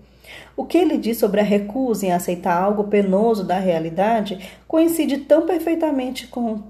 O 0.55 0.65
que 0.65 0.77
ele 0.77 0.95
diz 0.95 1.17
sobre 1.17 1.41
a 1.41 1.43
recusa 1.43 2.05
em 2.05 2.11
aceitar 2.11 2.61
algo 2.61 2.83
penoso 2.83 3.43
da 3.43 3.57
realidade 3.57 4.39
coincide 4.67 5.17
tão 5.17 5.47
perfeitamente 5.47 6.27
com 6.27 6.61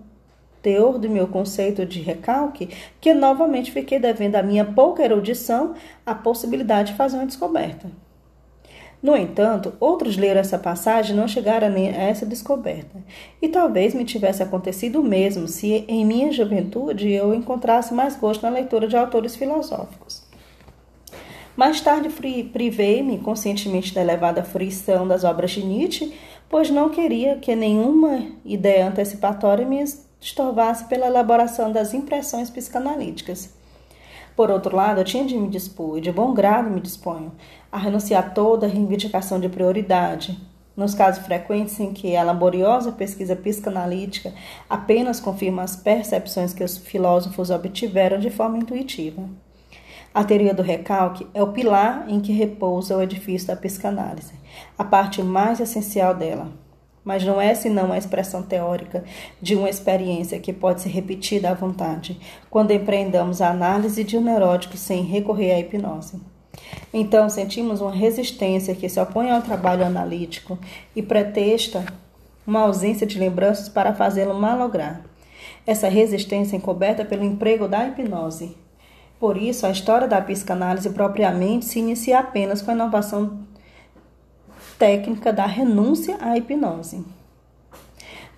teor 0.62 0.98
do 0.98 1.10
meu 1.10 1.28
conceito 1.28 1.86
de 1.86 2.02
recalque 2.02 2.70
que 3.00 3.14
novamente 3.14 3.72
fiquei 3.72 4.00
devendo 4.00 4.36
à 4.36 4.44
minha 4.44 4.66
pouca 4.66 5.04
erudição 5.04 5.74
a 6.06 6.14
possibilidade 6.14 6.92
de 6.92 6.98
fazer 6.98 7.18
uma 7.18 7.26
descoberta. 7.26 7.90
No 9.02 9.16
entanto, 9.16 9.74
outros 9.80 10.18
leram 10.18 10.42
essa 10.42 10.60
passagem 10.60 11.16
e 11.16 11.18
não 11.18 11.28
chegaram 11.28 11.68
a 11.68 11.80
essa 11.80 12.26
descoberta. 12.26 13.02
E 13.42 13.48
talvez 13.48 13.94
me 13.94 14.04
tivesse 14.04 14.44
acontecido 14.44 15.00
o 15.00 15.04
mesmo 15.04 15.48
se 15.48 15.86
em 15.88 16.06
minha 16.06 16.32
juventude 16.34 17.10
eu 17.10 17.34
encontrasse 17.34 17.94
mais 17.94 18.18
gosto 18.18 18.44
na 18.44 18.50
leitura 18.50 18.90
de 18.90 18.98
autores 18.98 19.38
filosóficos. 19.38 20.28
Mais 21.56 21.80
tarde 21.80 22.10
privei-me 22.54 23.20
conscientemente 23.20 23.94
da 23.94 24.02
elevada 24.02 24.44
fruição 24.44 25.08
das 25.08 25.24
obras 25.24 25.52
de 25.52 25.66
Nietzsche, 25.66 26.14
pois 26.50 26.70
não 26.70 26.90
queria 26.90 27.38
que 27.38 27.56
nenhuma 27.56 28.26
ideia 28.44 28.88
antecipatória 28.88 29.66
me 29.66 29.82
estorvasse 30.20 30.86
pela 30.86 31.08
elaboração 31.08 31.72
das 31.72 31.94
impressões 31.94 32.50
psicanalíticas. 32.50 33.54
Por 34.36 34.50
outro 34.50 34.76
lado, 34.76 35.02
eu 35.02 35.06
tinha 35.06 35.26
de 35.26 35.38
me 35.38 35.50
dispor, 35.50 35.98
e 35.98 36.02
de 36.02 36.12
bom 36.12 36.34
grado 36.34 36.70
me 36.70 36.80
disponho, 36.80 37.32
a 37.72 37.78
renunciar 37.78 38.26
a 38.26 38.30
toda 38.30 38.68
reivindicação 38.68 39.40
de 39.40 39.50
prioridade, 39.50 40.40
nos 40.80 40.96
casos 40.96 41.26
frequentes 41.26 41.78
em 41.80 41.92
que 41.92 42.16
a 42.16 42.24
laboriosa 42.24 42.92
pesquisa 42.94 43.36
psicanalítica 43.36 44.34
apenas 44.70 45.20
confirma 45.20 45.62
as 45.62 45.76
percepções 45.76 46.54
que 46.54 46.64
os 46.64 46.78
filósofos 46.78 47.50
obtiveram 47.50 48.18
de 48.18 48.30
forma 48.30 48.58
intuitiva. 48.58 49.24
A 50.14 50.24
teoria 50.24 50.54
do 50.54 50.64
recalque 50.64 51.28
é 51.34 51.44
o 51.44 51.52
pilar 51.52 52.06
em 52.10 52.22
que 52.22 52.32
repousa 52.32 52.96
o 52.96 53.02
edifício 53.02 53.50
da 53.50 53.58
psicanálise, 53.58 54.34
a 54.78 54.84
parte 54.84 55.22
mais 55.22 55.60
essencial 55.60 56.16
dela. 56.16 56.50
Mas 57.10 57.26
não 57.26 57.42
é 57.42 57.56
senão 57.56 57.92
a 57.92 57.98
expressão 57.98 58.44
teórica 58.44 59.04
de 59.42 59.56
uma 59.56 59.68
experiência 59.68 60.38
que 60.38 60.54
pode 60.54 60.82
ser 60.82 60.90
repetida 60.90 61.50
à 61.50 61.56
vontade, 61.56 62.20
quando 62.52 62.70
empreendamos 62.70 63.42
a 63.42 63.50
análise 63.50 64.04
de 64.04 64.16
um 64.16 64.22
neurótico 64.22 64.78
sem 64.78 65.02
recorrer 65.02 65.54
à 65.54 65.60
hipnose. 65.60 66.22
Então, 66.94 67.28
sentimos 67.28 67.82
uma 67.82 67.92
resistência 67.92 68.76
que 68.76 68.88
se 68.88 69.00
opõe 69.00 69.32
ao 69.32 69.42
trabalho 69.42 69.84
analítico 69.84 70.60
e 70.96 71.02
pretexta 71.02 71.84
uma 72.46 72.60
ausência 72.60 73.08
de 73.08 73.18
lembranças 73.18 73.68
para 73.68 73.96
fazê-lo 73.96 74.36
malograr. 74.36 75.02
Essa 75.66 75.90
resistência 75.90 76.56
é 76.56 76.60
encoberta 76.60 77.04
pelo 77.04 77.26
emprego 77.26 77.68
da 77.68 77.88
hipnose, 77.88 78.56
por 79.20 79.36
isso, 79.36 79.66
a 79.66 79.72
história 79.72 80.08
da 80.08 80.22
psicanálise 80.22 80.92
propriamente 80.92 81.66
se 81.66 81.80
inicia 81.80 82.20
apenas 82.20 82.62
com 82.62 82.72
a 82.72 82.74
inovação 82.74 83.40
técnica 84.80 85.34
da 85.34 85.46
renúncia 85.46 86.18
à 86.22 86.38
hipnose. 86.38 87.04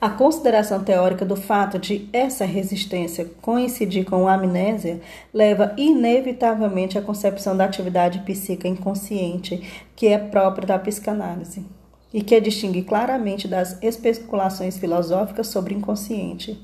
A 0.02 0.10
consideração 0.10 0.84
teórica 0.84 1.24
do 1.24 1.36
fato 1.36 1.78
de 1.78 2.10
essa 2.12 2.44
resistência 2.44 3.30
coincidir 3.40 4.04
com 4.04 4.28
a 4.28 4.34
amnésia 4.34 5.00
leva 5.32 5.76
inevitavelmente 5.78 6.98
à 6.98 7.02
concepção 7.04 7.56
da 7.56 7.66
atividade 7.66 8.18
psíquica 8.26 8.68
inconsciente, 8.68 9.86
que 9.96 10.08
é 10.08 10.18
própria 10.18 10.66
da 10.66 10.80
psicanálise, 10.80 11.64
e 12.12 12.24
que 12.24 12.34
a 12.34 12.40
distingue 12.40 12.82
claramente 12.82 13.48
das 13.48 13.78
especulações 13.84 14.80
filosóficas 14.80 15.46
sobre 15.50 15.76
inconsciente. 15.76 16.60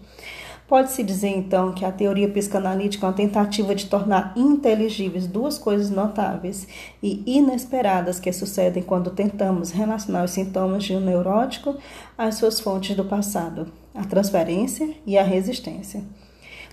Pode-se 0.68 1.02
dizer, 1.02 1.30
então, 1.30 1.72
que 1.72 1.86
a 1.86 1.92
teoria 1.94 2.28
psicanalítica 2.28 3.06
é 3.06 3.10
uma 3.10 3.16
tentativa 3.16 3.74
de 3.74 3.86
tornar 3.86 4.34
inteligíveis 4.36 5.26
duas 5.26 5.58
coisas 5.58 5.90
notáveis 5.90 6.68
e 7.02 7.24
inesperadas 7.26 8.20
que 8.20 8.34
sucedem 8.34 8.84
quando 8.84 9.12
tentamos 9.12 9.72
relacionar 9.72 10.26
os 10.26 10.32
sintomas 10.32 10.84
de 10.84 10.94
um 10.94 11.00
neurótico 11.00 11.78
às 12.18 12.36
suas 12.36 12.60
fontes 12.60 12.98
do 12.98 13.06
passado, 13.06 13.72
a 13.96 14.04
transferência 14.04 14.94
e 15.06 15.18
a 15.18 15.24
resistência. 15.24 16.04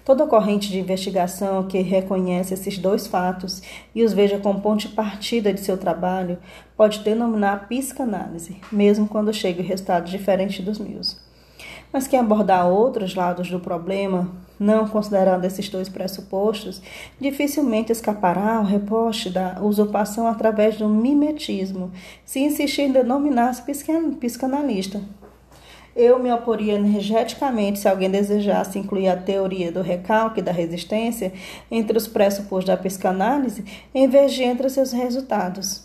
Toda 0.05 0.27
corrente 0.27 0.71
de 0.71 0.81
investigação 0.81 1.63
que 1.69 1.81
reconhece 1.81 2.53
esses 2.53 2.77
dois 2.77 3.07
fatos 3.07 3.63
e 3.95 4.03
os 4.03 4.13
veja 4.13 4.41
como 4.41 4.61
ponto 4.61 4.81
de 4.81 4.89
partida 4.89 5.55
de 5.55 5.61
seu 5.61 5.79
trabalho 5.79 6.37
pode 6.77 6.99
denominar 6.99 7.69
psicanálise, 7.69 8.57
mesmo 8.73 9.07
quando 9.07 9.33
chegue 9.33 9.63
resultados 9.63 10.11
diferentes 10.11 10.65
dos 10.65 10.81
meus 10.81 11.23
mas 11.95 12.09
que 12.09 12.17
abordar 12.17 12.67
outros 12.67 13.15
lados 13.15 13.49
do 13.49 13.61
problema, 13.61 14.29
não 14.59 14.89
considerando 14.89 15.45
esses 15.45 15.69
dois 15.69 15.89
pressupostos, 15.89 16.83
dificilmente 17.21 17.93
escapará 17.93 18.57
ao 18.57 18.65
reposte 18.65 19.31
da 19.31 19.61
usurpação 19.63 20.27
através 20.27 20.77
do 20.77 20.89
mimetismo, 20.89 21.93
se 22.25 22.41
insistir 22.41 22.83
em 22.83 22.93
denominar-se 22.93 23.63
psicanalista. 24.19 25.03
Eu 25.95 26.19
me 26.19 26.33
oporia 26.33 26.73
energeticamente 26.73 27.79
se 27.79 27.87
alguém 27.87 28.11
desejasse 28.11 28.77
incluir 28.77 29.07
a 29.07 29.17
teoria 29.17 29.71
do 29.71 29.81
recalque 29.81 30.43
da 30.43 30.51
resistência 30.51 31.33
entre 31.71 31.97
os 31.97 32.09
pressupostos 32.09 32.67
da 32.67 32.77
psicanálise, 32.77 33.65
em 33.95 34.09
vez 34.09 34.33
de 34.33 34.43
entre 34.43 34.69
seus 34.69 34.91
resultados. 34.91 35.84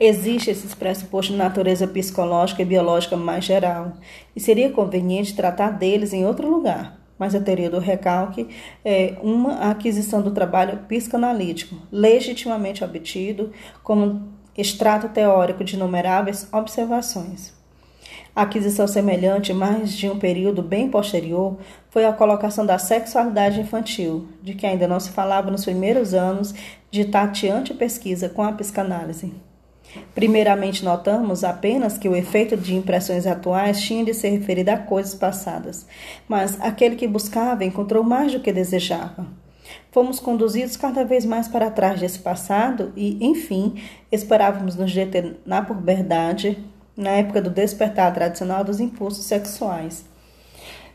Existe 0.00 0.50
esse 0.50 0.76
pressuposto 0.76 1.32
de 1.32 1.38
natureza 1.38 1.84
psicológica 1.84 2.62
e 2.62 2.64
biológica 2.64 3.16
mais 3.16 3.44
geral, 3.44 3.94
e 4.34 4.38
seria 4.38 4.70
conveniente 4.70 5.34
tratar 5.34 5.70
deles 5.70 6.12
em 6.12 6.24
outro 6.24 6.48
lugar. 6.48 7.00
Mas 7.18 7.34
a 7.34 7.40
teoria 7.40 7.68
do 7.68 7.80
recalque 7.80 8.46
é 8.84 9.16
uma 9.20 9.70
aquisição 9.70 10.22
do 10.22 10.30
trabalho 10.30 10.78
psicanalítico, 10.86 11.74
legitimamente 11.90 12.84
obtido 12.84 13.50
como 13.82 14.28
extrato 14.56 15.08
teórico 15.08 15.64
de 15.64 15.74
inumeráveis 15.74 16.48
observações. 16.52 17.52
A 18.36 18.42
aquisição 18.42 18.86
semelhante, 18.86 19.52
mais 19.52 19.92
de 19.92 20.08
um 20.08 20.16
período 20.16 20.62
bem 20.62 20.88
posterior, 20.88 21.56
foi 21.90 22.04
a 22.04 22.12
colocação 22.12 22.64
da 22.64 22.78
sexualidade 22.78 23.60
infantil, 23.60 24.28
de 24.40 24.54
que 24.54 24.64
ainda 24.64 24.86
não 24.86 25.00
se 25.00 25.10
falava 25.10 25.50
nos 25.50 25.64
primeiros 25.64 26.14
anos 26.14 26.54
de 26.88 27.04
tateante 27.04 27.74
pesquisa 27.74 28.28
com 28.28 28.44
a 28.44 28.52
psicanálise. 28.52 29.32
Primeiramente, 30.14 30.84
notamos 30.84 31.44
apenas 31.44 31.96
que 31.96 32.08
o 32.08 32.16
efeito 32.16 32.56
de 32.56 32.74
impressões 32.74 33.26
atuais 33.26 33.80
tinha 33.80 34.04
de 34.04 34.12
ser 34.12 34.30
referido 34.30 34.70
a 34.70 34.76
coisas 34.76 35.14
passadas, 35.14 35.86
mas 36.28 36.60
aquele 36.60 36.96
que 36.96 37.06
buscava 37.06 37.64
encontrou 37.64 38.04
mais 38.04 38.32
do 38.32 38.40
que 38.40 38.52
desejava. 38.52 39.26
Fomos 39.90 40.20
conduzidos 40.20 40.76
cada 40.76 41.04
vez 41.04 41.24
mais 41.24 41.48
para 41.48 41.70
trás 41.70 42.00
desse 42.00 42.18
passado 42.18 42.92
e, 42.96 43.18
enfim, 43.24 43.82
esperávamos 44.12 44.76
nos 44.76 44.92
deter 44.92 45.38
na 45.44 45.62
puberdade, 45.62 46.58
na 46.96 47.10
época 47.10 47.40
do 47.40 47.50
despertar 47.50 48.12
tradicional 48.12 48.64
dos 48.64 48.80
impulsos 48.80 49.24
sexuais. 49.24 50.04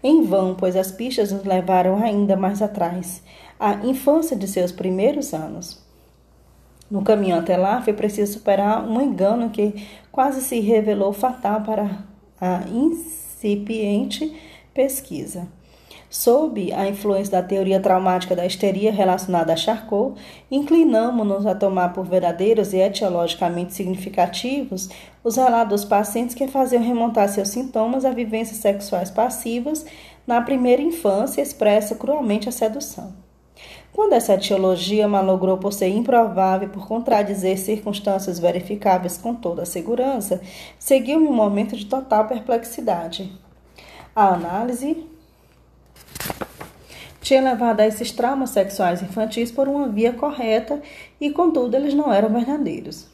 Em 0.03 0.23
vão, 0.23 0.53
pois 0.53 0.75
as 0.75 0.91
pistas 0.91 1.31
nos 1.31 1.45
levaram 1.45 2.03
ainda 2.03 2.35
mais 2.35 2.61
atrás, 2.61 3.23
à 3.59 3.75
infância 3.85 4.35
de 4.35 4.47
seus 4.47 4.71
primeiros 4.71 5.33
anos. 5.33 5.82
No 6.89 7.03
caminho 7.03 7.37
até 7.37 7.57
lá, 7.57 7.81
foi 7.81 7.93
preciso 7.93 8.33
superar 8.33 8.87
um 8.87 9.01
engano 9.01 9.49
que 9.49 9.85
quase 10.11 10.41
se 10.41 10.59
revelou 10.59 11.11
fatal 11.11 11.61
para 11.61 12.03
a 12.39 12.61
incipiente 12.69 14.33
pesquisa. 14.73 15.47
Sob 16.09 16.71
a 16.71 16.87
influência 16.87 17.31
da 17.31 17.47
teoria 17.47 17.79
traumática 17.79 18.35
da 18.35 18.45
histeria 18.45 18.91
relacionada 18.91 19.51
a 19.51 19.55
Charcot, 19.55 20.13
inclinamos-nos 20.51 21.47
a 21.47 21.55
tomar 21.55 21.91
por 21.91 22.05
verdadeiros 22.05 22.71
e 22.71 22.77
etiologicamente 22.77 23.73
significativos 23.73 24.89
os 25.23 25.37
relatos 25.37 25.81
dos 25.81 25.89
pacientes 25.89 26.35
que 26.35 26.47
faziam 26.47 26.83
remontar 26.83 27.27
seus 27.29 27.49
sintomas 27.49 28.05
a 28.05 28.11
vivências 28.11 28.57
sexuais 28.57 29.09
passivas 29.09 29.87
na 30.27 30.39
primeira 30.39 30.83
infância 30.83 31.41
expressa 31.41 31.95
cruelmente 31.95 32.47
a 32.47 32.51
sedução. 32.51 33.22
Quando 33.93 34.13
essa 34.13 34.33
etiologia 34.33 35.07
malogrou 35.07 35.59
por 35.59 35.71
ser 35.71 35.89
improvável 35.89 36.67
e 36.67 36.71
por 36.71 36.87
contradizer 36.87 37.59
circunstâncias 37.59 38.39
verificáveis 38.39 39.19
com 39.19 39.35
toda 39.35 39.61
a 39.61 39.67
segurança, 39.67 40.41
seguiu-me 40.79 41.27
um 41.27 41.33
momento 41.33 41.75
de 41.77 41.85
total 41.85 42.27
perplexidade. 42.27 43.31
A 44.15 44.29
análise 44.29 45.05
tinha 47.21 47.39
levado 47.39 47.81
a 47.81 47.87
esses 47.87 48.11
traumas 48.11 48.49
sexuais 48.49 49.03
infantis 49.03 49.51
por 49.51 49.67
uma 49.67 49.87
via 49.87 50.11
correta 50.11 50.81
e, 51.21 51.29
contudo, 51.29 51.77
eles 51.77 51.93
não 51.93 52.11
eram 52.11 52.29
verdadeiros. 52.29 53.07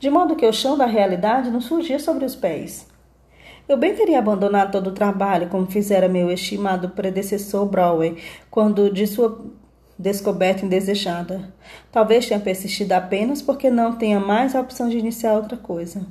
De 0.00 0.08
modo 0.08 0.36
que 0.36 0.46
o 0.46 0.52
chão 0.54 0.76
da 0.76 0.86
realidade 0.86 1.50
não 1.50 1.60
surgia 1.60 1.98
sobre 1.98 2.24
os 2.24 2.34
pés. 2.34 2.88
Eu 3.68 3.76
bem 3.76 3.94
teria 3.94 4.18
abandonado 4.18 4.72
todo 4.72 4.88
o 4.88 4.94
trabalho, 4.94 5.48
como 5.48 5.70
fizera 5.70 6.08
meu 6.08 6.30
estimado 6.30 6.88
predecessor 6.88 7.66
Brower, 7.66 8.16
quando 8.50 8.90
de 8.90 9.06
sua 9.06 9.38
descoberta 10.02 10.66
indesejada. 10.66 11.54
Talvez 11.92 12.26
tenha 12.26 12.40
persistido 12.40 12.92
apenas 12.92 13.40
porque 13.40 13.70
não 13.70 13.96
tenha 13.96 14.18
mais 14.18 14.54
a 14.54 14.60
opção 14.60 14.88
de 14.88 14.98
iniciar 14.98 15.34
outra 15.34 15.56
coisa. 15.56 16.04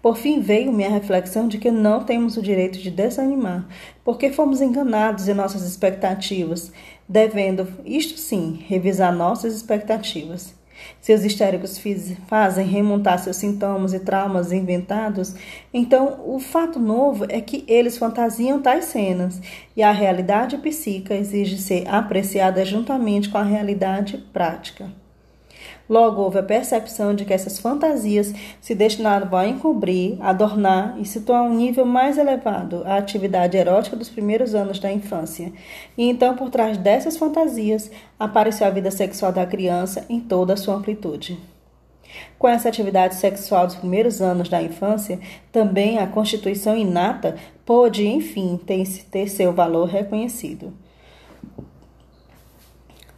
Por 0.00 0.16
fim 0.16 0.40
veio 0.40 0.72
minha 0.72 0.88
reflexão 0.88 1.46
de 1.46 1.58
que 1.58 1.70
não 1.70 2.04
temos 2.04 2.36
o 2.36 2.42
direito 2.42 2.78
de 2.78 2.90
desanimar, 2.90 3.68
porque 4.02 4.32
fomos 4.32 4.62
enganados 4.62 5.28
em 5.28 5.34
nossas 5.34 5.62
expectativas, 5.62 6.72
devendo, 7.06 7.68
isto 7.84 8.18
sim, 8.18 8.64
revisar 8.66 9.14
nossas 9.14 9.54
expectativas. 9.54 10.57
Seus 11.00 11.24
histéricos 11.24 11.80
fazem 12.26 12.66
remontar 12.66 13.18
seus 13.18 13.36
sintomas 13.36 13.92
e 13.94 14.00
traumas 14.00 14.52
inventados, 14.52 15.34
então 15.72 16.20
o 16.26 16.38
fato 16.38 16.78
novo 16.78 17.24
é 17.28 17.40
que 17.40 17.64
eles 17.66 17.96
fantasiam 17.96 18.60
tais 18.60 18.86
cenas 18.86 19.40
e 19.76 19.82
a 19.82 19.92
realidade 19.92 20.56
psíquica 20.58 21.14
exige 21.14 21.58
ser 21.58 21.88
apreciada 21.88 22.64
juntamente 22.64 23.28
com 23.28 23.38
a 23.38 23.42
realidade 23.42 24.18
prática. 24.32 24.90
Logo, 25.88 26.20
houve 26.20 26.38
a 26.38 26.42
percepção 26.42 27.14
de 27.14 27.24
que 27.24 27.32
essas 27.32 27.58
fantasias 27.58 28.34
se 28.60 28.74
destinavam 28.74 29.38
a 29.38 29.48
encobrir, 29.48 30.18
adornar 30.20 30.96
e 31.00 31.04
situar 31.06 31.42
um 31.42 31.54
nível 31.54 31.86
mais 31.86 32.18
elevado 32.18 32.82
a 32.84 32.98
atividade 32.98 33.56
erótica 33.56 33.96
dos 33.96 34.10
primeiros 34.10 34.54
anos 34.54 34.78
da 34.78 34.92
infância. 34.92 35.50
E 35.96 36.08
então, 36.08 36.36
por 36.36 36.50
trás 36.50 36.76
dessas 36.76 37.16
fantasias, 37.16 37.90
apareceu 38.18 38.66
a 38.66 38.70
vida 38.70 38.90
sexual 38.90 39.32
da 39.32 39.46
criança 39.46 40.04
em 40.10 40.20
toda 40.20 40.52
a 40.52 40.56
sua 40.58 40.74
amplitude. 40.74 41.38
Com 42.38 42.48
essa 42.48 42.68
atividade 42.68 43.14
sexual 43.14 43.66
dos 43.66 43.76
primeiros 43.76 44.20
anos 44.20 44.48
da 44.48 44.62
infância, 44.62 45.18
também 45.50 45.98
a 45.98 46.06
constituição 46.06 46.76
inata 46.76 47.36
pôde, 47.64 48.06
enfim, 48.06 48.58
ter, 48.64 48.86
ter 49.10 49.28
seu 49.28 49.52
valor 49.52 49.86
reconhecido. 49.86 50.72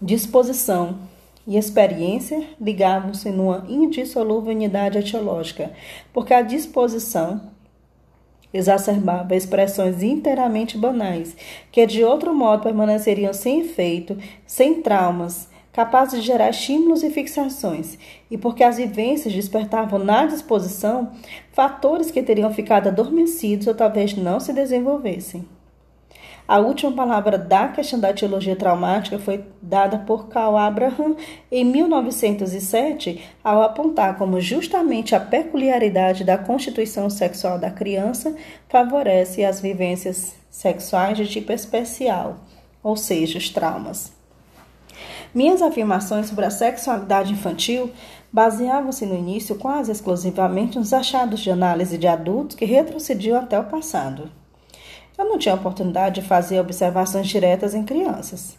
Disposição 0.01 1.10
e 1.47 1.57
experiência 1.57 2.45
ligavam-se 2.61 3.31
numa 3.31 3.65
indissolúvel 3.69 4.53
unidade 4.53 4.99
etiológica, 4.99 5.73
porque 6.13 6.35
a 6.35 6.43
disposição 6.43 7.41
exacerbava 8.53 9.35
expressões 9.35 10.03
inteiramente 10.03 10.77
banais, 10.77 11.37
que 11.71 11.87
de 11.87 12.05
outro 12.05 12.35
modo 12.35 12.63
permaneceriam 12.63 13.33
sem 13.33 13.61
efeito, 13.61 14.19
sem 14.47 14.83
traumas, 14.83 15.49
capazes 15.73 16.21
de 16.21 16.27
gerar 16.27 16.51
estímulos 16.51 17.03
e 17.03 17.11
fixações, 17.11 17.97
e 18.31 18.37
porque 18.37 18.65
as 18.65 18.77
vivências 18.77 19.33
despertavam 19.33 19.99
na 19.99 20.27
disposição 20.27 21.13
fatores 21.53 22.11
que 22.11 22.23
teriam 22.23 22.53
ficado 22.53 22.89
adormecidos 22.89 23.67
ou 23.67 23.75
talvez 23.75 24.17
não 24.17 24.41
se 24.41 24.53
desenvolvessem. 24.53 25.47
A 26.51 26.59
última 26.59 26.91
palavra 26.91 27.39
da 27.39 27.69
questão 27.69 28.01
da 28.01 28.13
teologia 28.13 28.57
traumática 28.57 29.21
foi 29.21 29.45
dada 29.63 29.99
por 29.99 30.27
Carl 30.27 30.57
Abraham 30.57 31.15
em 31.49 31.65
1907, 31.65 33.23
ao 33.45 33.63
apontar 33.63 34.19
como 34.19 34.41
justamente 34.41 35.15
a 35.15 35.21
peculiaridade 35.21 36.25
da 36.25 36.37
constituição 36.37 37.09
sexual 37.09 37.57
da 37.57 37.71
criança 37.71 38.35
favorece 38.69 39.45
as 39.45 39.61
vivências 39.61 40.35
sexuais 40.51 41.17
de 41.17 41.29
tipo 41.29 41.53
especial, 41.53 42.39
ou 42.83 42.97
seja, 42.97 43.39
os 43.39 43.49
traumas. 43.49 44.13
Minhas 45.33 45.63
afirmações 45.63 46.27
sobre 46.27 46.47
a 46.47 46.51
sexualidade 46.51 47.33
infantil 47.33 47.93
baseavam-se 48.33 49.07
no 49.07 49.15
início 49.15 49.55
quase 49.55 49.93
exclusivamente 49.93 50.77
nos 50.77 50.93
achados 50.93 51.39
de 51.39 51.51
análise 51.53 51.97
de 51.97 52.09
adultos 52.09 52.57
que 52.57 52.65
retrocediam 52.65 53.39
até 53.39 53.57
o 53.57 53.67
passado. 53.67 54.40
Eu 55.21 55.27
não 55.27 55.37
tinha 55.37 55.55
oportunidade 55.55 56.23
de 56.23 56.27
fazer 56.27 56.59
observações 56.59 57.29
diretas 57.29 57.75
em 57.75 57.85
crianças. 57.85 58.57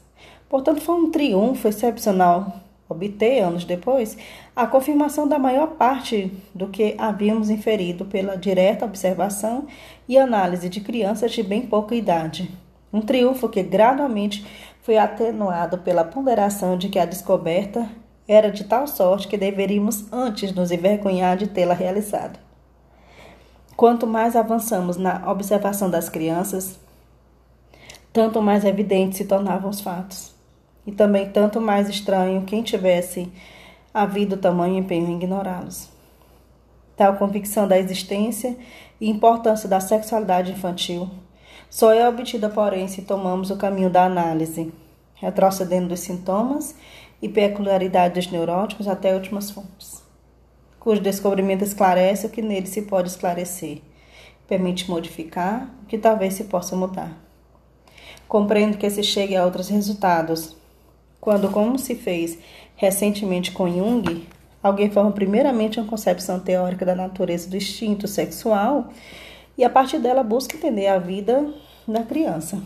Portanto, 0.47 0.80
foi 0.80 0.93
um 0.93 1.10
triunfo 1.10 1.67
excepcional 1.67 2.54
obter, 2.88 3.41
anos 3.41 3.65
depois, 3.65 4.15
a 4.56 4.67
confirmação 4.67 5.28
da 5.28 5.39
maior 5.39 5.69
parte 5.69 6.32
do 6.54 6.67
que 6.67 6.93
havíamos 7.00 7.50
inferido 7.50 8.06
pela 8.06 8.38
direta 8.38 8.86
observação 8.86 9.65
e 10.08 10.19
análise 10.19 10.69
de 10.69 10.82
crianças 10.82 11.32
de 11.32 11.41
bem 11.41 11.63
pouca 11.63 11.95
idade. 11.95 12.52
Um 12.93 13.02
triunfo 13.02 13.50
que 13.50 13.63
gradualmente 13.63 14.45
foi 14.84 15.00
atenuado 15.00 15.80
pela 15.80 16.04
ponderação 16.04 16.78
de 16.78 16.89
que 16.89 17.00
a 17.00 17.06
descoberta 17.06 17.89
era 18.28 18.52
de 18.52 18.65
tal 18.65 18.86
sorte 18.86 19.28
que 19.28 19.36
deveríamos 19.36 20.06
antes 20.13 20.54
nos 20.54 20.69
envergonhar 20.69 21.38
de 21.38 21.47
tê-la 21.47 21.74
realizado. 21.74 22.50
Quanto 23.82 24.06
mais 24.06 24.36
avançamos 24.36 24.96
na 24.96 25.24
observação 25.32 25.89
das 25.89 26.08
crianças, 26.08 26.80
tanto 28.13 28.39
mais 28.39 28.63
evidentes 28.63 29.17
se 29.17 29.26
tornavam 29.26 29.72
os 29.72 29.82
fatos. 29.82 30.36
E 30.86 30.91
também 30.91 31.28
tanto 31.32 31.60
mais 31.60 31.89
estranho 31.89 32.44
quem 32.44 32.62
tivesse 32.62 33.34
havido 33.91 34.38
tamanho 34.38 34.78
empenho 34.78 35.08
em 35.08 35.15
ignorá-los. 35.15 35.89
Tal 36.96 37.15
convicção 37.15 37.67
da 37.67 37.80
existência 37.80 38.56
e 39.00 39.10
importância 39.10 39.67
da 39.67 39.80
sexualidade 39.80 40.52
infantil 40.52 41.10
só 41.67 41.91
é 41.91 42.08
obtida, 42.08 42.50
porém, 42.50 42.88
se 42.88 43.02
tomamos 43.02 43.50
o 43.50 43.58
caminho 43.58 43.89
da 43.89 44.06
análise, 44.06 44.72
retrocedendo 45.15 45.88
dos 45.88 46.02
sintomas 46.02 46.76
e 47.20 47.28
peculiaridades 47.28 48.30
neuróticos 48.30 48.88
até 48.88 49.15
últimas 49.15 49.50
fontes 49.50 50.00
cujo 50.82 51.00
descobrimento 51.00 51.63
esclarece 51.63 52.26
o 52.26 52.30
que 52.30 52.41
nele 52.41 52.65
se 52.65 52.82
pode 52.82 53.08
esclarecer, 53.08 53.82
permite 54.48 54.89
modificar 54.89 55.70
o 55.84 55.86
que 55.86 55.98
talvez 55.98 56.34
se 56.34 56.46
possa 56.46 56.76
mudar. 56.76 57.15
Compreendo 58.28 58.78
que 58.78 58.89
se 58.89 59.04
chegue 59.04 59.36
a 59.36 59.46
outros 59.46 59.70
resultados 59.70 60.56
quando, 61.20 61.52
como 61.52 61.78
se 61.78 61.94
fez 61.94 62.39
recentemente 62.76 63.52
com 63.52 63.70
Jung, 63.70 64.28
alguém 64.63 64.89
forma 64.89 65.12
primeiramente 65.12 65.80
uma 65.80 65.88
concepção 65.88 66.39
teórica 66.39 66.84
da 66.84 66.96
natureza 66.96 67.48
do 67.48 67.56
instinto 67.56 68.08
sexual 68.08 68.89
e 69.56 69.63
a 69.63 69.70
partir 69.70 70.00
dela 70.00 70.24
busca 70.24 70.58
entender 70.58 70.88
a 70.88 70.98
vida 70.98 71.54
da 71.88 72.02
criança. 72.04 72.60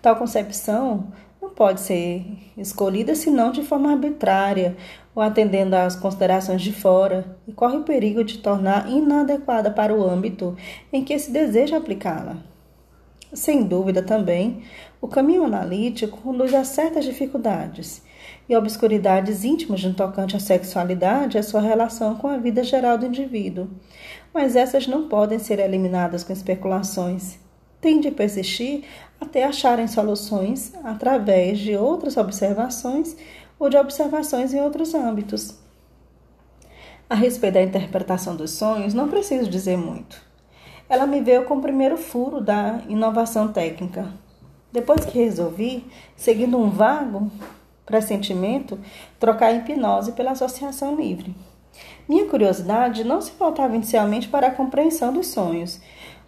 Tal 0.00 0.16
concepção 0.16 1.12
não 1.40 1.50
pode 1.50 1.82
ser 1.82 2.24
escolhida 2.56 3.14
senão 3.14 3.52
de 3.52 3.62
forma 3.62 3.90
arbitrária 3.90 4.74
ou 5.14 5.22
atendendo 5.22 5.76
às 5.76 5.94
considerações 5.96 6.60
de 6.62 6.72
fora 6.72 7.36
e 7.46 7.52
corre 7.52 7.76
o 7.76 7.84
perigo 7.84 8.24
de 8.24 8.38
tornar 8.38 8.90
inadequada 8.90 9.70
para 9.70 9.94
o 9.94 10.02
âmbito 10.02 10.56
em 10.92 11.04
que 11.04 11.18
se 11.18 11.30
deseja 11.30 11.76
aplicá-la. 11.76 12.38
Sem 13.32 13.64
dúvida 13.64 14.00
também, 14.00 14.62
o 15.00 15.08
caminho 15.08 15.44
analítico 15.44 16.18
conduz 16.18 16.54
a 16.54 16.64
certas 16.64 17.04
dificuldades 17.04 18.02
e 18.48 18.54
obscuridades 18.54 19.44
íntimas 19.44 19.82
no 19.82 19.92
tocante 19.92 20.36
à 20.36 20.40
sexualidade 20.40 21.36
e 21.36 21.40
à 21.40 21.42
sua 21.42 21.60
relação 21.60 22.14
com 22.14 22.28
a 22.28 22.36
vida 22.36 22.62
geral 22.62 22.96
do 22.96 23.06
indivíduo, 23.06 23.68
mas 24.32 24.54
essas 24.54 24.86
não 24.86 25.08
podem 25.08 25.38
ser 25.38 25.58
eliminadas 25.58 26.22
com 26.22 26.32
especulações. 26.32 27.38
Tem 27.80 28.00
de 28.00 28.10
persistir 28.10 28.84
até 29.20 29.44
acharem 29.44 29.88
soluções 29.88 30.72
através 30.84 31.58
de 31.58 31.76
outras 31.76 32.16
observações 32.16 33.16
ou 33.64 33.70
de 33.70 33.78
observações 33.78 34.52
em 34.52 34.60
outros 34.60 34.94
âmbitos. 34.94 35.54
A 37.08 37.14
respeito 37.14 37.54
da 37.54 37.62
interpretação 37.62 38.36
dos 38.36 38.50
sonhos, 38.50 38.92
não 38.92 39.08
preciso 39.08 39.48
dizer 39.48 39.78
muito. 39.78 40.20
Ela 40.86 41.06
me 41.06 41.22
veio 41.22 41.46
com 41.46 41.56
o 41.56 41.62
primeiro 41.62 41.96
furo 41.96 42.42
da 42.42 42.80
inovação 42.90 43.48
técnica. 43.48 44.12
Depois 44.70 45.06
que 45.06 45.18
resolvi, 45.18 45.82
seguindo 46.14 46.58
um 46.58 46.68
vago 46.68 47.32
pressentimento, 47.86 48.78
trocar 49.18 49.46
a 49.46 49.52
hipnose 49.54 50.12
pela 50.12 50.32
associação 50.32 50.94
livre. 50.94 51.34
Minha 52.06 52.26
curiosidade 52.26 53.02
não 53.02 53.22
se 53.22 53.32
voltava 53.32 53.74
inicialmente 53.74 54.28
para 54.28 54.48
a 54.48 54.54
compreensão 54.54 55.10
dos 55.10 55.28
sonhos. 55.28 55.80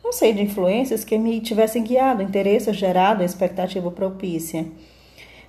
Não 0.02 0.10
sei 0.10 0.32
de 0.32 0.42
influências 0.42 1.04
que 1.04 1.18
me 1.18 1.38
tivessem 1.42 1.84
guiado, 1.84 2.22
interesse 2.22 2.72
gerado, 2.72 3.22
expectativa 3.22 3.90
propícia. 3.90 4.66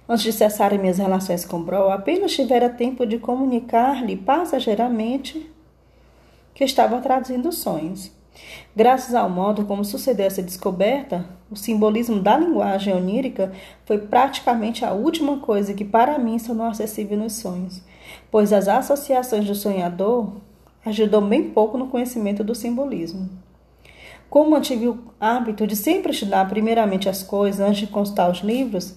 Antes 0.09 0.23
de 0.23 0.31
cessarem 0.31 0.79
minhas 0.79 0.97
relações 0.97 1.43
com 1.43 1.61
Bro, 1.61 1.89
apenas 1.89 2.33
tivera 2.33 2.69
tempo 2.69 3.05
de 3.05 3.19
comunicar-lhe 3.19 4.15
passageiramente 4.15 5.51
que 6.53 6.63
estava 6.63 7.01
traduzindo 7.01 7.51
sonhos. 7.51 8.09
Graças 8.73 9.13
ao 9.13 9.29
modo 9.29 9.65
como 9.65 9.83
sucedeu 9.83 10.27
essa 10.27 10.41
descoberta, 10.41 11.25
o 11.51 11.57
simbolismo 11.57 12.21
da 12.21 12.37
linguagem 12.37 12.93
onírica 12.93 13.51
foi 13.85 13.97
praticamente 13.97 14.85
a 14.85 14.93
última 14.93 15.39
coisa 15.39 15.73
que 15.73 15.83
para 15.83 16.17
mim 16.17 16.39
se 16.39 16.47
tornou 16.47 16.67
acessível 16.67 17.17
nos 17.17 17.33
sonhos, 17.33 17.81
pois 18.31 18.53
as 18.53 18.69
associações 18.69 19.45
do 19.45 19.55
sonhador 19.55 20.37
ajudou 20.85 21.19
bem 21.19 21.49
pouco 21.49 21.77
no 21.77 21.87
conhecimento 21.87 22.45
do 22.45 22.55
simbolismo. 22.55 23.29
Como 24.29 24.51
mantive 24.51 24.87
o 24.87 24.99
hábito 25.19 25.67
de 25.67 25.75
sempre 25.75 26.11
estudar 26.11 26.47
primeiramente 26.47 27.09
as 27.09 27.23
coisas 27.23 27.59
antes 27.59 27.79
de 27.79 27.87
consultar 27.87 28.29
os 28.29 28.39
livros, 28.39 28.95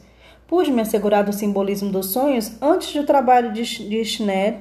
Pude 0.51 0.73
me 0.73 0.83
assegurar 0.83 1.23
do 1.23 1.33
simbolismo 1.33 1.93
dos 1.93 2.07
sonhos 2.07 2.61
antes 2.61 2.93
do 2.93 3.07
trabalho 3.07 3.53
de, 3.53 3.63
de 3.89 4.05
Schner, 4.05 4.59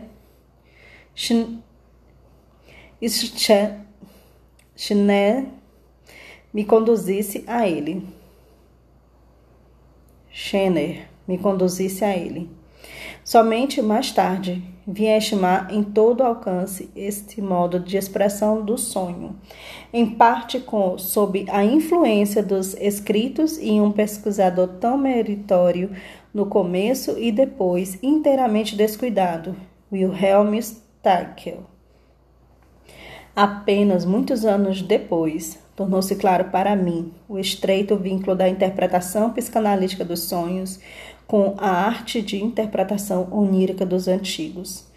Schner 4.77 5.47
me 6.53 6.63
conduzisse 6.63 7.43
a 7.47 7.67
ele. 7.67 8.07
Schenner 10.29 11.09
me 11.27 11.39
conduzisse 11.39 12.05
a 12.05 12.15
ele. 12.15 12.58
Somente 13.29 13.79
mais 13.79 14.11
tarde 14.11 14.59
vim 14.87 15.09
a 15.09 15.17
estimar 15.19 15.67
em 15.71 15.83
todo 15.83 16.23
alcance 16.23 16.89
este 16.95 17.39
modo 17.43 17.79
de 17.79 17.95
expressão 17.95 18.65
do 18.65 18.75
sonho, 18.75 19.35
em 19.93 20.03
parte 20.15 20.59
com, 20.59 20.97
sob 20.97 21.45
a 21.47 21.63
influência 21.63 22.41
dos 22.41 22.73
escritos 22.73 23.59
e 23.61 23.79
um 23.79 23.91
pesquisador 23.91 24.67
tão 24.79 24.97
meritório 24.97 25.91
no 26.33 26.47
começo 26.47 27.19
e 27.19 27.31
depois 27.31 27.99
inteiramente 28.01 28.75
descuidado, 28.75 29.55
Wilhelm 29.93 30.55
Stackel. 30.55 31.65
Apenas 33.35 34.05
muitos 34.05 34.43
anos 34.43 34.81
depois, 34.81 35.59
tornou-se 35.75 36.15
claro 36.15 36.45
para 36.45 36.75
mim 36.75 37.13
o 37.29 37.37
estreito 37.37 37.95
vínculo 37.95 38.35
da 38.35 38.49
interpretação 38.49 39.31
psicanalítica 39.31 40.03
dos 40.03 40.21
sonhos 40.23 40.79
com 41.29 41.55
a 41.59 41.69
arte 41.69 42.21
de 42.23 42.43
interpretação 42.43 43.27
onírica 43.31 43.85
dos 43.85 44.07
antigos. 44.07 44.89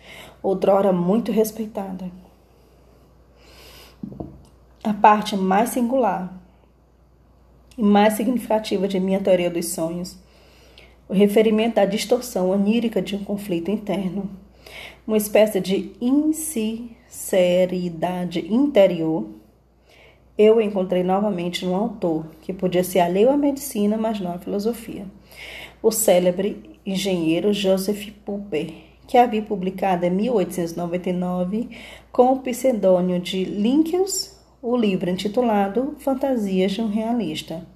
outrora 0.43 0.91
muito 0.91 1.31
respeitada. 1.31 2.11
A 4.83 4.95
parte 4.95 5.37
mais 5.37 5.69
singular 5.69 6.33
e 7.77 7.83
mais 7.83 8.15
significativa 8.15 8.89
de 8.89 8.99
minha 8.99 9.21
teoria 9.21 9.51
dos 9.51 9.69
sonhos, 9.69 10.17
o 11.07 11.13
referimento 11.13 11.79
à 11.79 11.85
distorção 11.85 12.49
onírica 12.49 13.03
de 13.03 13.15
um 13.15 13.23
conflito 13.23 13.71
interno, 13.71 14.31
uma 15.07 15.19
espécie 15.19 15.61
de 15.61 15.93
insinceridade 16.01 18.51
interior, 18.51 19.29
eu 20.39 20.63
encontrei 20.63 21.03
novamente 21.03 21.67
num 21.67 21.77
autor 21.77 22.25
que 22.41 22.55
podia 22.55 22.83
ser 22.83 23.01
alheio 23.01 23.31
à 23.31 23.37
medicina, 23.37 23.99
mas 23.99 24.19
não 24.19 24.33
à 24.33 24.39
filosofia, 24.39 25.05
o 25.83 25.91
célebre 25.91 26.79
engenheiro 26.87 27.53
Joseph 27.53 28.11
Popper, 28.25 28.73
que 29.07 29.19
havia 29.19 29.43
publicado 29.43 30.07
em 30.07 30.11
1899 30.11 31.69
com 32.13 32.33
o 32.33 32.39
pseudônimo 32.39 33.19
de 33.19 33.45
Lincolns 33.45 34.41
o 34.63 34.77
livro 34.77 35.11
intitulado 35.11 35.97
Fantasias 35.99 36.73
de 36.73 36.81
um 36.81 36.89
Realista. 36.89 37.67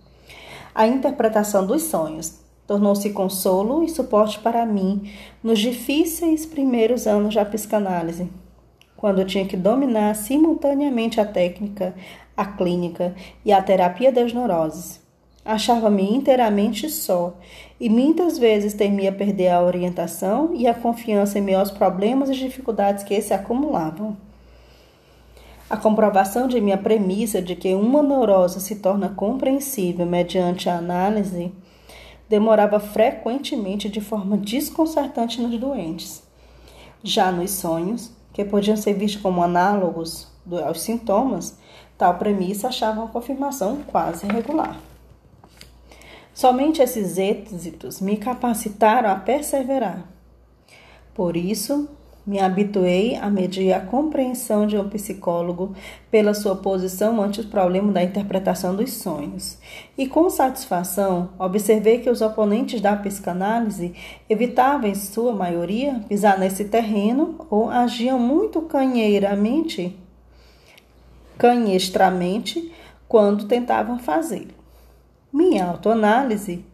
A 0.73 0.87
interpretação 0.87 1.67
dos 1.67 1.83
sonhos 1.83 2.39
tornou-se 2.67 3.11
consolo 3.11 3.83
e 3.83 3.89
suporte 3.89 4.39
para 4.39 4.65
mim 4.65 5.11
nos 5.43 5.59
difíceis 5.59 6.47
primeiros 6.47 7.07
anos 7.07 7.35
da 7.35 7.45
psicanálise, 7.45 8.29
quando 8.97 9.21
eu 9.21 9.27
tinha 9.27 9.47
que 9.47 9.57
dominar 9.57 10.15
simultaneamente 10.15 11.21
a 11.21 11.25
técnica, 11.25 11.95
a 12.37 12.45
clínica 12.45 13.15
e 13.45 13.53
a 13.53 13.61
terapia 13.61 14.13
das 14.13 14.33
neuroses. 14.33 15.01
Achava-me 15.45 16.03
inteiramente 16.03 16.91
só 16.91 17.37
e 17.79 17.89
muitas 17.91 18.39
vezes 18.39 18.75
temia 18.75 19.13
perder 19.13 19.49
a 19.49 19.63
orientação 19.63 20.55
e 20.55 20.67
a 20.67 20.75
confiança 20.75 21.39
em 21.39 21.43
meus 21.43 21.71
problemas 21.71 22.31
e 22.31 22.35
dificuldades 22.35 23.05
que 23.05 23.21
se 23.21 23.35
acumulavam. 23.35 24.17
A 25.69 25.77
comprovação 25.77 26.47
de 26.47 26.61
minha 26.61 26.79
premissa 26.79 27.43
de 27.43 27.57
que 27.57 27.75
uma 27.75 28.03
neurose 28.03 28.61
se 28.61 28.77
torna 28.77 29.09
compreensível 29.09 30.07
mediante 30.07 30.69
a 30.69 30.79
análise 30.79 31.53
demorava 32.29 32.79
frequentemente 32.81 33.89
de 33.89 34.01
forma 34.01 34.37
desconcertante 34.37 35.41
nos 35.41 35.59
doentes. 35.59 36.23
Já 37.03 37.31
nos 37.31 37.51
sonhos, 37.51 38.13
que 38.33 38.45
podiam 38.45 38.77
ser 38.77 38.95
vistos 38.95 39.21
como 39.21 39.43
análogos 39.43 40.29
aos 40.65 40.83
sintomas, 40.83 41.59
tal 41.97 42.15
premissa 42.15 42.69
achava 42.69 43.01
uma 43.01 43.09
confirmação 43.09 43.79
quase 43.87 44.27
regular. 44.27 44.77
Somente 46.37 46.83
esses 46.83 47.17
êxitos 47.17 47.99
me 47.99 48.19
capacitaram 48.19 49.09
a 49.09 49.15
perseverar. 49.15 50.07
Por 51.15 51.35
isso, 51.35 51.89
me 52.27 52.39
habituei 52.39 53.17
a 53.17 53.31
medir 53.31 53.73
a 53.73 53.81
compreensão 53.81 54.67
de 54.67 54.77
um 54.77 54.87
psicólogo 54.87 55.75
pela 56.11 56.35
sua 56.35 56.55
posição 56.55 57.23
ante 57.23 57.41
o 57.41 57.47
problema 57.47 57.91
da 57.91 58.03
interpretação 58.03 58.77
dos 58.77 58.93
sonhos. 58.93 59.57
E 59.97 60.07
com 60.07 60.29
satisfação, 60.29 61.31
observei 61.39 62.01
que 62.01 62.11
os 62.11 62.21
oponentes 62.21 62.83
da 62.83 62.95
psicanálise 62.97 63.95
evitavam, 64.29 64.91
em 64.91 64.95
sua 64.95 65.33
maioria, 65.33 66.05
pisar 66.07 66.39
nesse 66.39 66.67
terreno 66.67 67.47
ou 67.49 67.71
agiam 67.71 68.19
muito 68.19 68.61
canheiramente, 68.61 69.99
canhestramente, 71.39 72.71
quando 73.09 73.47
tentavam 73.47 73.99
fazê-lo. 73.99 74.56
Minha 75.37 75.67
autoanálise 75.67 76.65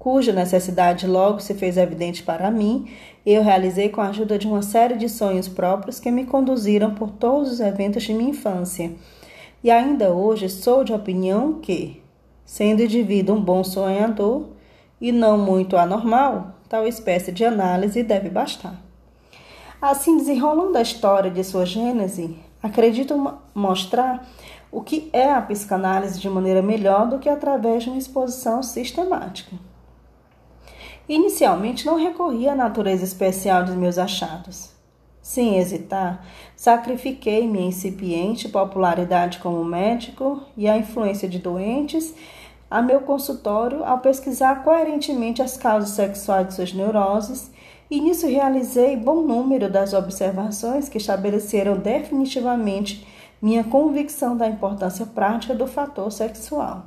cuja 0.00 0.32
necessidade 0.32 1.06
logo 1.06 1.38
se 1.38 1.54
fez 1.54 1.76
evidente 1.76 2.24
para 2.24 2.50
mim, 2.50 2.90
eu 3.24 3.40
realizei 3.40 3.88
com 3.88 4.00
a 4.00 4.08
ajuda 4.08 4.36
de 4.36 4.48
uma 4.48 4.62
série 4.62 4.96
de 4.96 5.08
sonhos 5.08 5.46
próprios 5.46 6.00
que 6.00 6.10
me 6.10 6.24
conduziram 6.24 6.92
por 6.92 7.12
todos 7.12 7.52
os 7.52 7.60
eventos 7.60 8.02
de 8.02 8.12
minha 8.12 8.30
infância. 8.30 8.90
E 9.62 9.70
ainda 9.70 10.10
hoje 10.12 10.48
sou 10.48 10.82
de 10.82 10.92
opinião 10.92 11.60
que, 11.60 12.02
sendo 12.44 12.82
indivíduo 12.82 13.36
um 13.36 13.40
bom 13.40 13.62
sonhador 13.62 14.48
e 15.00 15.12
não 15.12 15.38
muito 15.38 15.76
anormal, 15.76 16.56
tal 16.68 16.84
espécie 16.84 17.30
de 17.30 17.44
análise 17.44 18.02
deve 18.02 18.28
bastar. 18.28 18.74
Assim, 19.80 20.16
desenrolando 20.16 20.76
a 20.76 20.82
história 20.82 21.30
de 21.30 21.44
sua 21.44 21.64
gênese, 21.64 22.36
acredito 22.60 23.38
mostrar 23.54 24.26
o 24.70 24.82
que 24.82 25.08
é 25.12 25.30
a 25.30 25.40
psicanálise 25.40 26.20
de 26.20 26.28
maneira 26.28 26.62
melhor 26.62 27.08
do 27.08 27.18
que 27.18 27.28
através 27.28 27.84
de 27.84 27.90
uma 27.90 27.98
exposição 27.98 28.62
sistemática. 28.62 29.56
Inicialmente 31.08 31.86
não 31.86 31.96
recorri 31.96 32.48
à 32.48 32.54
natureza 32.54 33.04
especial 33.04 33.64
dos 33.64 33.74
meus 33.74 33.96
achados. 33.96 34.70
Sem 35.22 35.58
hesitar, 35.58 36.24
sacrifiquei 36.56 37.46
minha 37.46 37.68
incipiente 37.68 38.48
popularidade 38.48 39.38
como 39.38 39.64
médico 39.64 40.42
e 40.56 40.68
a 40.68 40.76
influência 40.76 41.28
de 41.28 41.38
doentes 41.38 42.14
a 42.70 42.82
meu 42.82 43.00
consultório 43.00 43.82
ao 43.84 43.98
pesquisar 43.98 44.62
coerentemente 44.62 45.40
as 45.40 45.56
causas 45.56 45.90
sexuais 45.90 46.48
de 46.48 46.54
suas 46.54 46.72
neuroses, 46.72 47.50
e 47.90 48.00
nisso 48.00 48.26
realizei 48.26 48.96
bom 48.96 49.22
número 49.22 49.70
das 49.70 49.94
observações 49.94 50.88
que 50.88 50.98
estabeleceram 50.98 51.78
definitivamente 51.78 53.06
minha 53.40 53.64
convicção 53.64 54.36
da 54.36 54.48
importância 54.48 55.06
prática 55.06 55.54
do 55.54 55.66
fator 55.66 56.10
sexual 56.10 56.86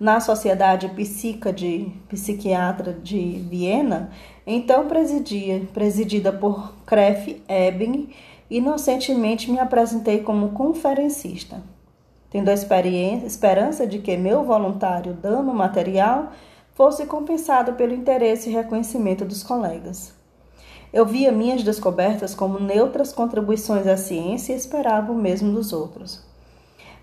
na 0.00 0.18
Sociedade 0.18 0.88
Psíquica 0.88 1.52
de 1.52 1.92
Psiquiatra 2.08 2.94
de 2.94 3.44
Viena, 3.50 4.10
então 4.46 4.88
presidia, 4.88 5.68
presidida 5.74 6.32
por 6.32 6.72
Kref 6.86 7.42
Ebing, 7.46 8.08
inocentemente 8.48 9.50
me 9.50 9.58
apresentei 9.58 10.20
como 10.22 10.52
conferencista, 10.52 11.62
tendo 12.30 12.48
a 12.48 12.54
esperança 12.54 13.86
de 13.86 13.98
que 13.98 14.16
meu 14.16 14.42
voluntário 14.42 15.12
dano 15.12 15.52
material 15.52 16.32
fosse 16.74 17.04
compensado 17.04 17.74
pelo 17.74 17.92
interesse 17.92 18.48
e 18.48 18.54
reconhecimento 18.54 19.26
dos 19.26 19.42
colegas. 19.42 20.18
Eu 20.92 21.06
via 21.06 21.30
minhas 21.30 21.62
descobertas 21.62 22.34
como 22.34 22.58
neutras 22.58 23.12
contribuições 23.12 23.86
à 23.86 23.96
ciência 23.96 24.52
e 24.52 24.56
esperava 24.56 25.12
o 25.12 25.14
mesmo 25.14 25.52
dos 25.52 25.72
outros. 25.72 26.20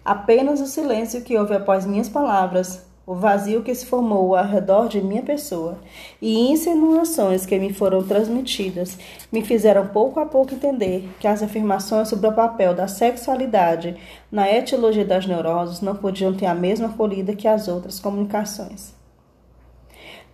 Apenas 0.03 0.59
o 0.59 0.65
silêncio 0.65 1.21
que 1.21 1.37
houve 1.37 1.53
após 1.53 1.85
minhas 1.85 2.09
palavras 2.09 2.85
o 3.07 3.15
vazio 3.15 3.63
que 3.63 3.73
se 3.73 3.85
formou 3.85 4.35
ao 4.35 4.45
redor 4.45 4.89
de 4.89 4.99
minha 4.99 5.23
pessoa 5.23 5.77
e 6.21 6.51
insinuações 6.51 7.45
que 7.45 7.57
me 7.57 7.71
foram 7.71 8.03
transmitidas 8.03 8.97
me 9.31 9.41
fizeram 9.41 9.87
pouco 9.87 10.19
a 10.19 10.25
pouco 10.25 10.53
entender 10.53 11.09
que 11.17 11.25
as 11.25 11.41
afirmações 11.41 12.09
sobre 12.09 12.27
o 12.27 12.33
papel 12.33 12.73
da 12.75 12.89
sexualidade 12.89 13.95
na 14.29 14.51
etiologia 14.51 15.05
das 15.05 15.25
neuroses 15.25 15.79
não 15.79 15.95
podiam 15.95 16.33
ter 16.33 16.47
a 16.47 16.53
mesma 16.53 16.87
acolhida 16.87 17.33
que 17.33 17.47
as 17.47 17.69
outras 17.69 17.97
comunicações. 17.97 18.96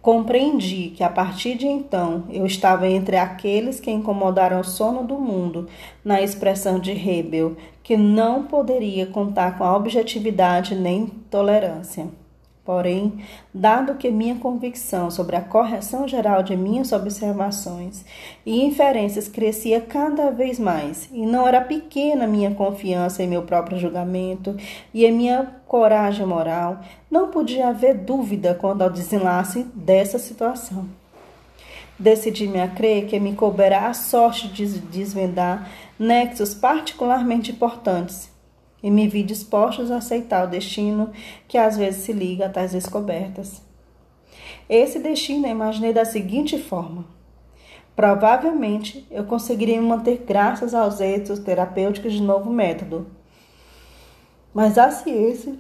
Compreendi 0.03 0.89
que 0.89 1.01
a 1.01 1.09
partir 1.09 1.55
de 1.55 1.65
então 1.65 2.25
eu 2.29 2.45
estava 2.45 2.85
entre 2.89 3.15
aqueles 3.15 3.79
que 3.79 3.89
incomodaram 3.89 4.59
o 4.59 4.63
sono 4.65 5.07
do 5.07 5.17
mundo, 5.17 5.69
na 6.03 6.21
expressão 6.21 6.77
de 6.77 6.91
Hebel, 6.91 7.55
que 7.81 7.95
não 7.95 8.43
poderia 8.43 9.05
contar 9.05 9.57
com 9.57 9.63
a 9.63 9.73
objetividade 9.77 10.75
nem 10.75 11.07
tolerância. 11.31 12.09
Porém, 12.65 13.21
dado 13.53 13.95
que 13.95 14.09
minha 14.09 14.35
convicção 14.35 15.11
sobre 15.11 15.35
a 15.35 15.41
correção 15.41 16.07
geral 16.07 16.41
de 16.41 16.55
minhas 16.55 16.93
observações 16.93 18.05
e 18.45 18.63
inferências 18.63 19.27
crescia 19.27 19.81
cada 19.81 20.31
vez 20.31 20.57
mais, 20.57 21.09
e 21.11 21.25
não 21.25 21.45
era 21.45 21.59
pequena 21.59 22.25
minha 22.25 22.51
confiança 22.51 23.21
em 23.21 23.27
meu 23.27 23.43
próprio 23.43 23.77
julgamento 23.77 24.55
e 24.93 25.05
em 25.05 25.11
minha 25.11 25.55
coragem 25.67 26.25
moral, 26.25 26.79
não 27.11 27.29
podia 27.29 27.67
haver 27.67 27.95
dúvida 27.95 28.55
quanto 28.55 28.81
ao 28.81 28.89
desenlace 28.89 29.63
dessa 29.75 30.17
situação. 30.17 30.87
Decidi-me 31.99 32.61
a 32.61 32.67
crer 32.69 33.07
que 33.07 33.19
me 33.19 33.35
couberá 33.35 33.87
a 33.87 33.93
sorte 33.93 34.47
de 34.47 34.65
desvendar 34.79 35.69
nexos 35.99 36.53
particularmente 36.53 37.51
importantes 37.51 38.32
e 38.83 38.91
me 38.91 39.07
vi 39.07 39.23
dispostos 39.23 39.89
a 39.89 39.97
aceitar 39.97 40.45
o 40.45 40.49
destino 40.49 41.11
que 41.47 41.57
às 41.57 41.77
vezes 41.77 42.03
se 42.03 42.11
liga 42.11 42.47
a 42.47 42.49
tais 42.49 42.73
descobertas. 42.73 43.61
Esse 44.67 44.99
destino 44.99 45.47
eu 45.47 45.51
imaginei 45.51 45.93
da 45.93 46.03
seguinte 46.03 46.57
forma: 46.57 47.05
provavelmente 47.95 49.07
eu 49.09 49.23
conseguiria 49.23 49.81
me 49.81 49.87
manter 49.87 50.25
graças 50.27 50.73
aos 50.73 50.99
êxitos 50.99 51.39
terapêuticos 51.39 52.11
de 52.11 52.21
novo 52.21 52.51
método. 52.51 53.07
Mas 54.53 54.77
a 54.77 54.91
ciência 54.91 55.55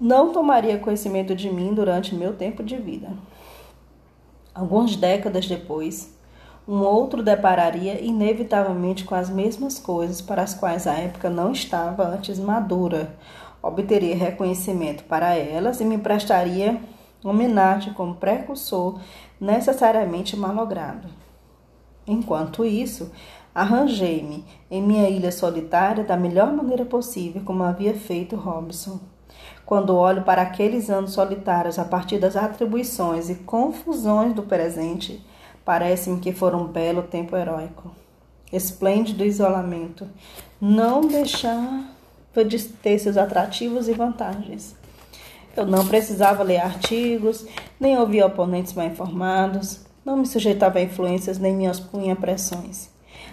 não 0.00 0.32
tomaria 0.32 0.78
conhecimento 0.78 1.34
de 1.34 1.50
mim 1.50 1.74
durante 1.74 2.14
meu 2.14 2.34
tempo 2.34 2.62
de 2.62 2.76
vida. 2.76 3.12
Algumas 4.54 4.96
décadas 4.96 5.46
depois, 5.46 6.18
um 6.70 6.84
outro 6.84 7.20
depararia 7.20 8.00
inevitavelmente 8.00 9.02
com 9.02 9.16
as 9.16 9.28
mesmas 9.28 9.80
coisas 9.80 10.20
para 10.20 10.40
as 10.40 10.54
quais 10.54 10.86
a 10.86 10.94
época 10.94 11.28
não 11.28 11.50
estava 11.50 12.06
antes 12.06 12.38
madura, 12.38 13.12
obteria 13.60 14.14
reconhecimento 14.14 15.02
para 15.02 15.34
elas 15.34 15.80
e 15.80 15.84
me 15.84 15.98
prestaria 15.98 16.80
homenagem 17.24 17.92
como 17.92 18.14
precursor 18.14 19.00
necessariamente 19.40 20.36
malogrado. 20.36 21.08
Enquanto 22.06 22.64
isso, 22.64 23.10
arranjei-me 23.52 24.44
em 24.70 24.80
minha 24.80 25.08
ilha 25.08 25.32
solitária 25.32 26.04
da 26.04 26.16
melhor 26.16 26.52
maneira 26.52 26.84
possível, 26.84 27.42
como 27.44 27.64
havia 27.64 27.94
feito 27.94 28.36
Robson. 28.36 29.00
Quando 29.66 29.96
olho 29.96 30.22
para 30.22 30.42
aqueles 30.42 30.88
anos 30.88 31.14
solitários 31.14 31.80
a 31.80 31.84
partir 31.84 32.18
das 32.18 32.36
atribuições 32.36 33.28
e 33.28 33.34
confusões 33.34 34.34
do 34.34 34.44
presente, 34.44 35.20
parece-me 35.70 36.18
que 36.18 36.32
foram 36.32 36.62
um 36.62 36.66
belo 36.66 37.04
tempo 37.04 37.36
heróico. 37.36 37.92
Esplêndido 38.52 39.24
isolamento. 39.24 40.04
Não 40.60 41.00
deixava 41.00 41.84
de 42.44 42.58
ter 42.58 42.98
seus 42.98 43.16
atrativos 43.16 43.86
e 43.86 43.92
vantagens. 43.92 44.74
Eu 45.56 45.64
não 45.64 45.86
precisava 45.86 46.42
ler 46.42 46.56
artigos, 46.56 47.46
nem 47.78 47.96
ouvir 47.96 48.24
oponentes 48.24 48.72
mal 48.72 48.84
informados, 48.84 49.82
não 50.04 50.16
me 50.16 50.26
sujeitava 50.26 50.80
a 50.80 50.82
influências 50.82 51.38
nem 51.38 51.54
me 51.54 51.66
expunha 51.66 52.14
a 52.14 52.16
pressões. 52.16 52.90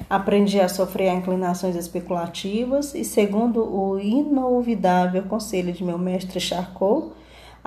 Aprendi 0.08 0.60
a 0.60 0.70
sofrer 0.70 1.10
a 1.10 1.16
inclinações 1.16 1.76
especulativas 1.76 2.94
e, 2.94 3.04
segundo 3.04 3.64
o 3.64 4.00
inolvidável 4.00 5.24
conselho 5.24 5.74
de 5.74 5.84
meu 5.84 5.98
mestre 5.98 6.40
Charcot, 6.40 7.14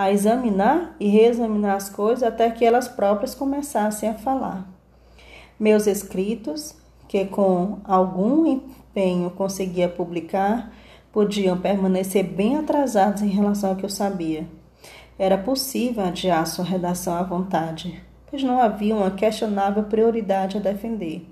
a 0.01 0.11
examinar 0.11 0.97
e 0.99 1.09
reexaminar 1.09 1.77
as 1.77 1.91
coisas 1.91 2.23
até 2.23 2.49
que 2.49 2.65
elas 2.65 2.89
próprias 2.89 3.35
começassem 3.35 4.09
a 4.09 4.15
falar. 4.15 4.67
Meus 5.59 5.87
escritos, 5.87 6.75
que 7.07 7.27
com 7.27 7.81
algum 7.85 8.47
empenho 8.47 9.29
conseguia 9.29 9.91
publicar, 9.91 10.73
podiam 11.13 11.59
permanecer 11.61 12.25
bem 12.25 12.57
atrasados 12.57 13.21
em 13.21 13.29
relação 13.29 13.69
ao 13.69 13.77
que 13.77 13.85
eu 13.85 13.91
sabia. 13.91 14.49
Era 15.19 15.37
possível 15.37 16.03
adiar 16.03 16.47
sua 16.47 16.65
redação 16.65 17.15
à 17.15 17.23
vontade, 17.23 18.03
pois 18.31 18.43
não 18.43 18.59
havia 18.59 18.97
uma 18.97 19.11
questionável 19.11 19.83
prioridade 19.83 20.57
a 20.57 20.61
defender. 20.61 21.29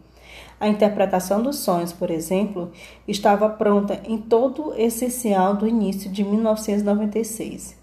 A 0.61 0.69
interpretação 0.69 1.43
dos 1.43 1.57
sonhos, 1.61 1.95
por 1.95 2.11
exemplo, 2.11 2.71
estava 3.07 3.49
pronta 3.49 3.99
em 4.05 4.19
todo 4.19 4.69
o 4.69 4.75
essencial 4.75 5.57
do 5.57 5.67
início 5.67 6.11
de 6.11 6.23
1996, 6.23 7.79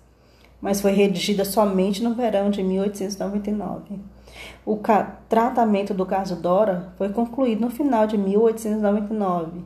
mas 0.65 0.81
foi 0.81 0.93
redigida 0.93 1.45
somente 1.45 2.01
no 2.01 2.15
verão 2.15 2.49
de 2.49 2.63
1899. 2.63 3.99
O 4.65 4.79
tratamento 5.29 5.93
do 5.93 6.07
caso 6.07 6.37
Dora 6.37 6.91
foi 6.97 7.09
concluído 7.09 7.61
no 7.61 7.69
final 7.69 8.07
de 8.07 8.17
1899. 8.17 9.61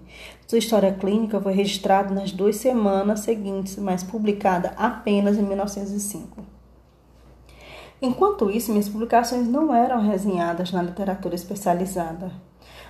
Sua 0.45 0.59
história 0.59 0.91
clínica 0.91 1.39
foi 1.39 1.53
registrada 1.53 2.13
nas 2.13 2.33
duas 2.33 2.57
semanas 2.57 3.21
seguintes, 3.21 3.77
mas 3.77 4.03
publicada 4.03 4.73
apenas 4.75 5.37
em 5.37 5.43
1905. 5.43 6.43
Enquanto 8.01 8.51
isso, 8.51 8.71
minhas 8.71 8.89
publicações 8.89 9.47
não 9.47 9.73
eram 9.73 10.01
resenhadas 10.01 10.73
na 10.73 10.81
literatura 10.81 11.35
especializada 11.35 12.29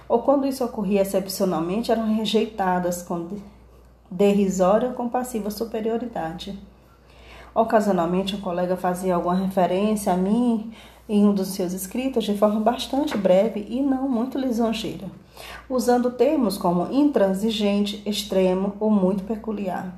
ou 0.07 0.23
quando 0.23 0.47
isso 0.47 0.65
ocorria 0.65 1.03
excepcionalmente, 1.03 1.91
eram 1.91 2.15
rejeitadas 2.15 3.03
com 3.03 3.37
derrisória 4.09 4.89
ou 4.89 4.95
com 4.95 5.07
passiva 5.07 5.51
superioridade. 5.51 6.57
Ocasionalmente, 7.53 8.35
um 8.35 8.41
colega 8.41 8.77
fazia 8.77 9.15
alguma 9.15 9.35
referência 9.35 10.13
a 10.13 10.17
mim 10.17 10.71
em 11.07 11.25
um 11.25 11.33
dos 11.33 11.49
seus 11.49 11.73
escritos 11.73 12.23
de 12.23 12.37
forma 12.37 12.59
bastante 12.59 13.17
breve 13.17 13.65
e 13.67 13.81
não 13.81 14.07
muito 14.07 14.37
lisonjeira, 14.37 15.07
usando 15.67 16.11
termos 16.11 16.57
como 16.57 16.93
intransigente, 16.93 18.01
extremo 18.05 18.75
ou 18.79 18.91
muito 18.91 19.23
peculiar. 19.23 19.95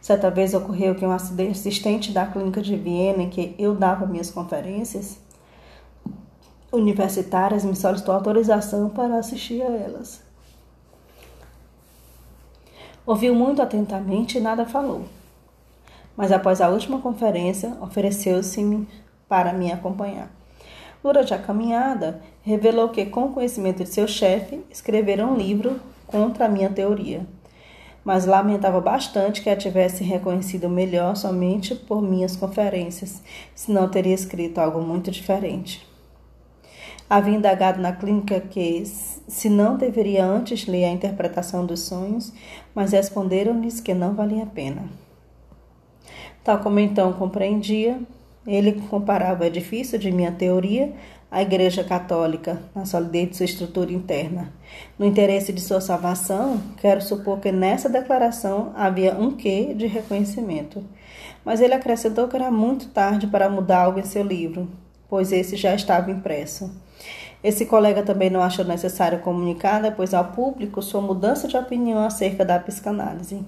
Certa 0.00 0.30
vez 0.30 0.54
ocorreu 0.54 0.94
que 0.94 1.04
um 1.04 1.10
assistente 1.10 2.12
da 2.12 2.24
clínica 2.26 2.62
de 2.62 2.76
Viena 2.76 3.24
em 3.24 3.28
que 3.28 3.54
eu 3.58 3.74
dava 3.74 4.06
minhas 4.06 4.30
conferências 4.30 5.18
universitárias 6.72 7.64
me 7.64 7.74
solicitou 7.74 8.14
autorização 8.14 8.88
para 8.88 9.18
assistir 9.18 9.60
a 9.60 9.66
elas. 9.66 10.22
Ouviu 13.04 13.34
muito 13.34 13.60
atentamente 13.60 14.38
e 14.38 14.40
nada 14.40 14.64
falou. 14.64 15.04
Mas 16.20 16.32
após 16.32 16.60
a 16.60 16.68
última 16.68 16.98
conferência, 16.98 17.78
ofereceu-se 17.80 18.86
para 19.26 19.54
me 19.54 19.72
acompanhar. 19.72 20.30
Durante 21.02 21.32
a 21.32 21.38
caminhada, 21.38 22.20
revelou 22.42 22.90
que, 22.90 23.06
com 23.06 23.24
o 23.24 23.32
conhecimento 23.32 23.82
de 23.82 23.88
seu 23.88 24.06
chefe, 24.06 24.62
escreveram 24.70 25.32
um 25.32 25.34
livro 25.34 25.80
contra 26.06 26.44
a 26.44 26.48
minha 26.50 26.68
teoria. 26.68 27.26
Mas 28.04 28.26
lamentava 28.26 28.82
bastante 28.82 29.40
que 29.40 29.48
a 29.48 29.56
tivesse 29.56 30.04
reconhecido 30.04 30.68
melhor 30.68 31.16
somente 31.16 31.74
por 31.74 32.02
minhas 32.02 32.36
conferências, 32.36 33.22
senão 33.54 33.88
teria 33.88 34.14
escrito 34.14 34.58
algo 34.58 34.82
muito 34.82 35.10
diferente. 35.10 35.88
Havia 37.08 37.34
indagado 37.34 37.80
na 37.80 37.92
clínica 37.94 38.40
que 38.40 38.84
se 38.84 39.48
não 39.48 39.78
deveria 39.78 40.26
antes 40.26 40.66
ler 40.66 40.84
a 40.84 40.92
interpretação 40.92 41.64
dos 41.64 41.80
sonhos, 41.80 42.30
mas 42.74 42.92
responderam-lhes 42.92 43.80
que 43.80 43.94
não 43.94 44.12
valia 44.12 44.42
a 44.42 44.46
pena. 44.46 44.84
Tal 46.42 46.58
como 46.58 46.80
então 46.80 47.12
compreendia, 47.12 48.00
ele 48.46 48.72
comparava 48.88 49.44
o 49.44 49.46
edifício 49.46 49.98
de 49.98 50.10
minha 50.10 50.32
teoria 50.32 50.92
à 51.30 51.42
Igreja 51.42 51.84
Católica, 51.84 52.60
na 52.74 52.84
solidez 52.84 53.30
de 53.30 53.36
sua 53.36 53.44
estrutura 53.44 53.92
interna. 53.92 54.52
No 54.98 55.06
interesse 55.06 55.52
de 55.52 55.60
sua 55.60 55.80
salvação, 55.80 56.60
quero 56.78 57.02
supor 57.02 57.38
que 57.38 57.52
nessa 57.52 57.88
declaração 57.88 58.72
havia 58.74 59.14
um 59.14 59.32
quê 59.32 59.74
de 59.74 59.86
reconhecimento. 59.86 60.82
Mas 61.44 61.60
ele 61.60 61.74
acrescentou 61.74 62.26
que 62.26 62.36
era 62.36 62.50
muito 62.50 62.88
tarde 62.88 63.26
para 63.26 63.48
mudar 63.48 63.84
algo 63.84 64.00
em 64.00 64.04
seu 64.04 64.22
livro, 64.24 64.68
pois 65.08 65.32
esse 65.32 65.56
já 65.56 65.74
estava 65.74 66.10
impresso. 66.10 66.70
Esse 67.42 67.64
colega 67.64 68.02
também 68.02 68.28
não 68.28 68.42
achou 68.42 68.64
necessário 68.64 69.20
comunicar 69.20 69.80
depois 69.80 70.12
ao 70.12 70.26
público 70.26 70.82
sua 70.82 71.00
mudança 71.00 71.48
de 71.48 71.56
opinião 71.56 72.04
acerca 72.04 72.44
da 72.44 72.58
psicanálise, 72.58 73.42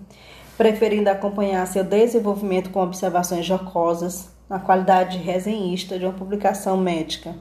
preferindo 0.63 1.11
acompanhar 1.11 1.67
seu 1.67 1.83
desenvolvimento 1.83 2.71
com 2.71 2.81
observações 2.81 3.45
jocosas, 3.45 4.31
na 4.49 4.61
qualidade 4.61 5.19
de 5.19 5.25
resenhista 5.25 5.99
de 5.99 6.05
uma 6.05 6.15
publicação 6.15 6.77
médica. 6.77 7.35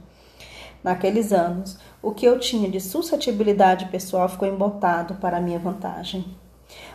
Naqueles 0.83 1.31
anos, 1.31 1.77
o 2.01 2.13
que 2.13 2.25
eu 2.25 2.39
tinha 2.39 2.67
de 2.67 2.79
suscetibilidade 2.79 3.85
pessoal 3.89 4.27
ficou 4.27 4.47
embotado 4.47 5.13
para 5.21 5.39
minha 5.39 5.59
vantagem. 5.59 6.25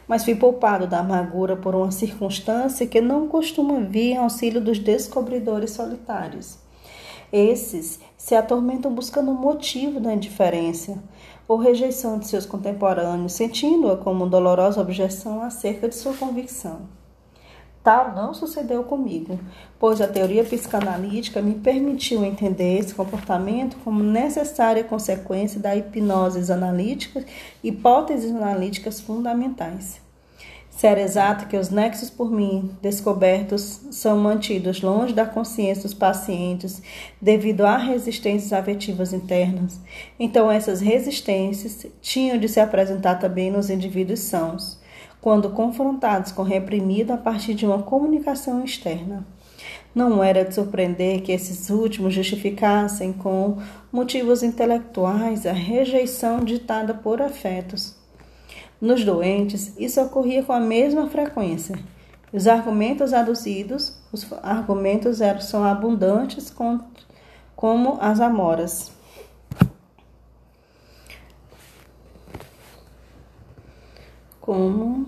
Mas 0.08 0.24
fui 0.24 0.34
poupado 0.34 0.88
da 0.88 0.98
amargura 0.98 1.54
por 1.54 1.76
uma 1.76 1.92
circunstância 1.92 2.88
que 2.88 3.00
não 3.00 3.28
costuma 3.28 3.78
vir 3.78 4.14
em 4.14 4.16
auxílio 4.16 4.60
dos 4.60 4.80
descobridores 4.80 5.70
solitários. 5.70 6.58
Esses 7.32 8.00
se 8.18 8.34
atormentam 8.34 8.92
buscando 8.92 9.30
o 9.30 9.34
motivo 9.34 10.00
da 10.00 10.12
indiferença 10.12 11.00
ou 11.48 11.56
rejeição 11.56 12.18
de 12.18 12.26
seus 12.26 12.46
contemporâneos, 12.46 13.32
sentindo-a 13.32 13.96
como 13.96 14.28
dolorosa 14.28 14.80
objeção 14.80 15.42
acerca 15.42 15.88
de 15.88 15.94
sua 15.94 16.14
convicção. 16.14 16.82
Tal 17.82 18.16
não 18.16 18.34
sucedeu 18.34 18.82
comigo, 18.82 19.38
pois 19.78 20.00
a 20.00 20.08
teoria 20.08 20.42
psicanalítica 20.42 21.40
me 21.40 21.54
permitiu 21.54 22.24
entender 22.24 22.78
esse 22.78 22.92
comportamento 22.92 23.76
como 23.84 24.02
necessária 24.02 24.82
consequência 24.82 25.60
da 25.60 25.76
hipnose 25.76 26.50
analítica, 26.50 27.24
hipóteses 27.62 28.32
analíticas 28.32 29.00
fundamentais. 29.00 30.04
Se 30.76 30.86
era 30.86 31.00
exato 31.00 31.46
que 31.46 31.56
os 31.56 31.70
nexos 31.70 32.10
por 32.10 32.30
mim 32.30 32.70
descobertos 32.82 33.80
são 33.90 34.18
mantidos 34.18 34.82
longe 34.82 35.14
da 35.14 35.24
consciência 35.24 35.84
dos 35.84 35.94
pacientes 35.94 36.82
devido 37.18 37.64
a 37.64 37.78
resistências 37.78 38.52
afetivas 38.52 39.14
internas, 39.14 39.80
então 40.20 40.50
essas 40.50 40.82
resistências 40.82 41.86
tinham 42.02 42.36
de 42.36 42.46
se 42.46 42.60
apresentar 42.60 43.14
também 43.14 43.50
nos 43.50 43.70
indivíduos 43.70 44.20
sãos, 44.20 44.78
quando 45.18 45.48
confrontados 45.48 46.30
com 46.30 46.42
reprimido 46.42 47.10
a 47.12 47.16
partir 47.16 47.54
de 47.54 47.64
uma 47.64 47.82
comunicação 47.82 48.62
externa. 48.62 49.26
Não 49.94 50.22
era 50.22 50.44
de 50.44 50.54
surpreender 50.54 51.22
que 51.22 51.32
esses 51.32 51.70
últimos 51.70 52.12
justificassem 52.12 53.14
com 53.14 53.56
motivos 53.90 54.42
intelectuais 54.42 55.46
a 55.46 55.52
rejeição 55.52 56.44
ditada 56.44 56.92
por 56.92 57.22
afetos 57.22 57.95
nos 58.80 59.04
doentes, 59.04 59.74
isso 59.78 60.00
ocorria 60.00 60.42
com 60.42 60.52
a 60.52 60.60
mesma 60.60 61.08
frequência. 61.08 61.78
Os 62.32 62.46
argumentos 62.46 63.12
aduzidos, 63.12 63.98
os 64.12 64.26
argumentos 64.42 65.20
eram, 65.20 65.40
são 65.40 65.64
abundantes 65.64 66.50
como 67.54 67.98
as 68.00 68.20
amoras. 68.20 68.92
Como 74.40 75.06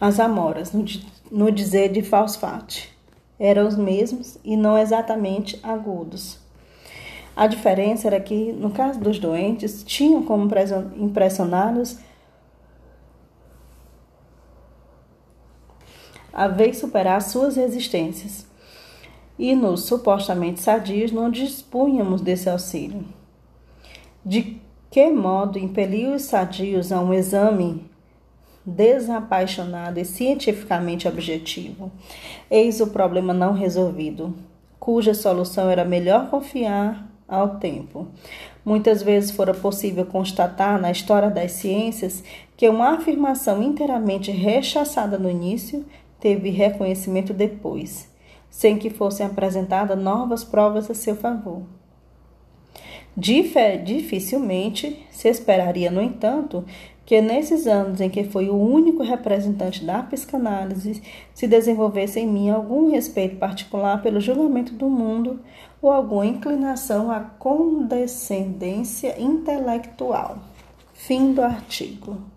as 0.00 0.20
amoras, 0.20 0.72
no, 0.72 0.84
no 1.30 1.50
dizer 1.50 1.90
de 1.90 2.02
Falsfate. 2.02 2.94
Eram 3.38 3.68
os 3.68 3.76
mesmos 3.76 4.38
e 4.42 4.56
não 4.56 4.78
exatamente 4.78 5.60
agudos. 5.62 6.38
A 7.36 7.46
diferença 7.46 8.08
era 8.08 8.18
que, 8.18 8.50
no 8.54 8.70
caso 8.70 8.98
dos 8.98 9.18
doentes, 9.18 9.84
tinham 9.84 10.22
como 10.22 10.48
impressioná-los 10.96 11.98
a 16.32 16.48
vez 16.48 16.78
superar 16.78 17.20
suas 17.20 17.56
resistências. 17.56 18.46
e 19.38 19.54
nos 19.54 19.84
supostamente 19.84 20.60
sadios 20.60 21.12
não 21.12 21.30
dispunhamos 21.30 22.22
desse 22.22 22.48
auxílio. 22.48 23.04
De 24.24 24.58
que 24.90 25.10
modo 25.10 25.58
impelir 25.58 26.08
os 26.08 26.22
sadios 26.22 26.90
a 26.90 27.00
um 27.02 27.12
exame 27.12 27.84
desapaixonado 28.64 30.00
e 30.00 30.06
cientificamente 30.06 31.06
objetivo? 31.06 31.92
Eis 32.50 32.80
o 32.80 32.86
problema 32.86 33.34
não 33.34 33.52
resolvido, 33.52 34.34
cuja 34.80 35.12
solução 35.12 35.68
era 35.68 35.84
melhor 35.84 36.30
confiar 36.30 37.06
ao 37.28 37.56
tempo. 37.56 38.08
Muitas 38.64 39.02
vezes 39.02 39.30
fora 39.30 39.54
possível 39.54 40.06
constatar 40.06 40.80
na 40.80 40.90
história 40.90 41.30
das 41.30 41.52
ciências 41.52 42.22
que 42.56 42.68
uma 42.68 42.94
afirmação 42.94 43.62
inteiramente 43.62 44.30
rechaçada 44.30 45.18
no 45.18 45.30
início 45.30 45.84
teve 46.20 46.50
reconhecimento 46.50 47.32
depois, 47.32 48.08
sem 48.50 48.78
que 48.78 48.90
fossem 48.90 49.26
apresentadas 49.26 49.98
novas 49.98 50.44
provas 50.44 50.90
a 50.90 50.94
seu 50.94 51.16
favor. 51.16 51.62
Dificilmente 53.16 55.06
se 55.10 55.28
esperaria, 55.28 55.90
no 55.90 56.02
entanto, 56.02 56.64
que 57.06 57.20
nesses 57.20 57.68
anos 57.68 58.00
em 58.00 58.10
que 58.10 58.24
fui 58.24 58.50
o 58.50 58.56
único 58.56 59.04
representante 59.04 59.84
da 59.84 60.02
psicanálise 60.02 61.00
se 61.32 61.46
desenvolvesse 61.46 62.18
em 62.18 62.26
mim 62.26 62.50
algum 62.50 62.90
respeito 62.90 63.36
particular 63.36 64.02
pelo 64.02 64.20
julgamento 64.20 64.74
do 64.74 64.90
mundo 64.90 65.40
ou 65.80 65.90
alguma 65.90 66.26
inclinação 66.26 67.10
à 67.10 67.20
condescendência 67.20 69.18
intelectual. 69.20 70.38
Fim 70.92 71.32
do 71.32 71.42
artigo. 71.42 72.35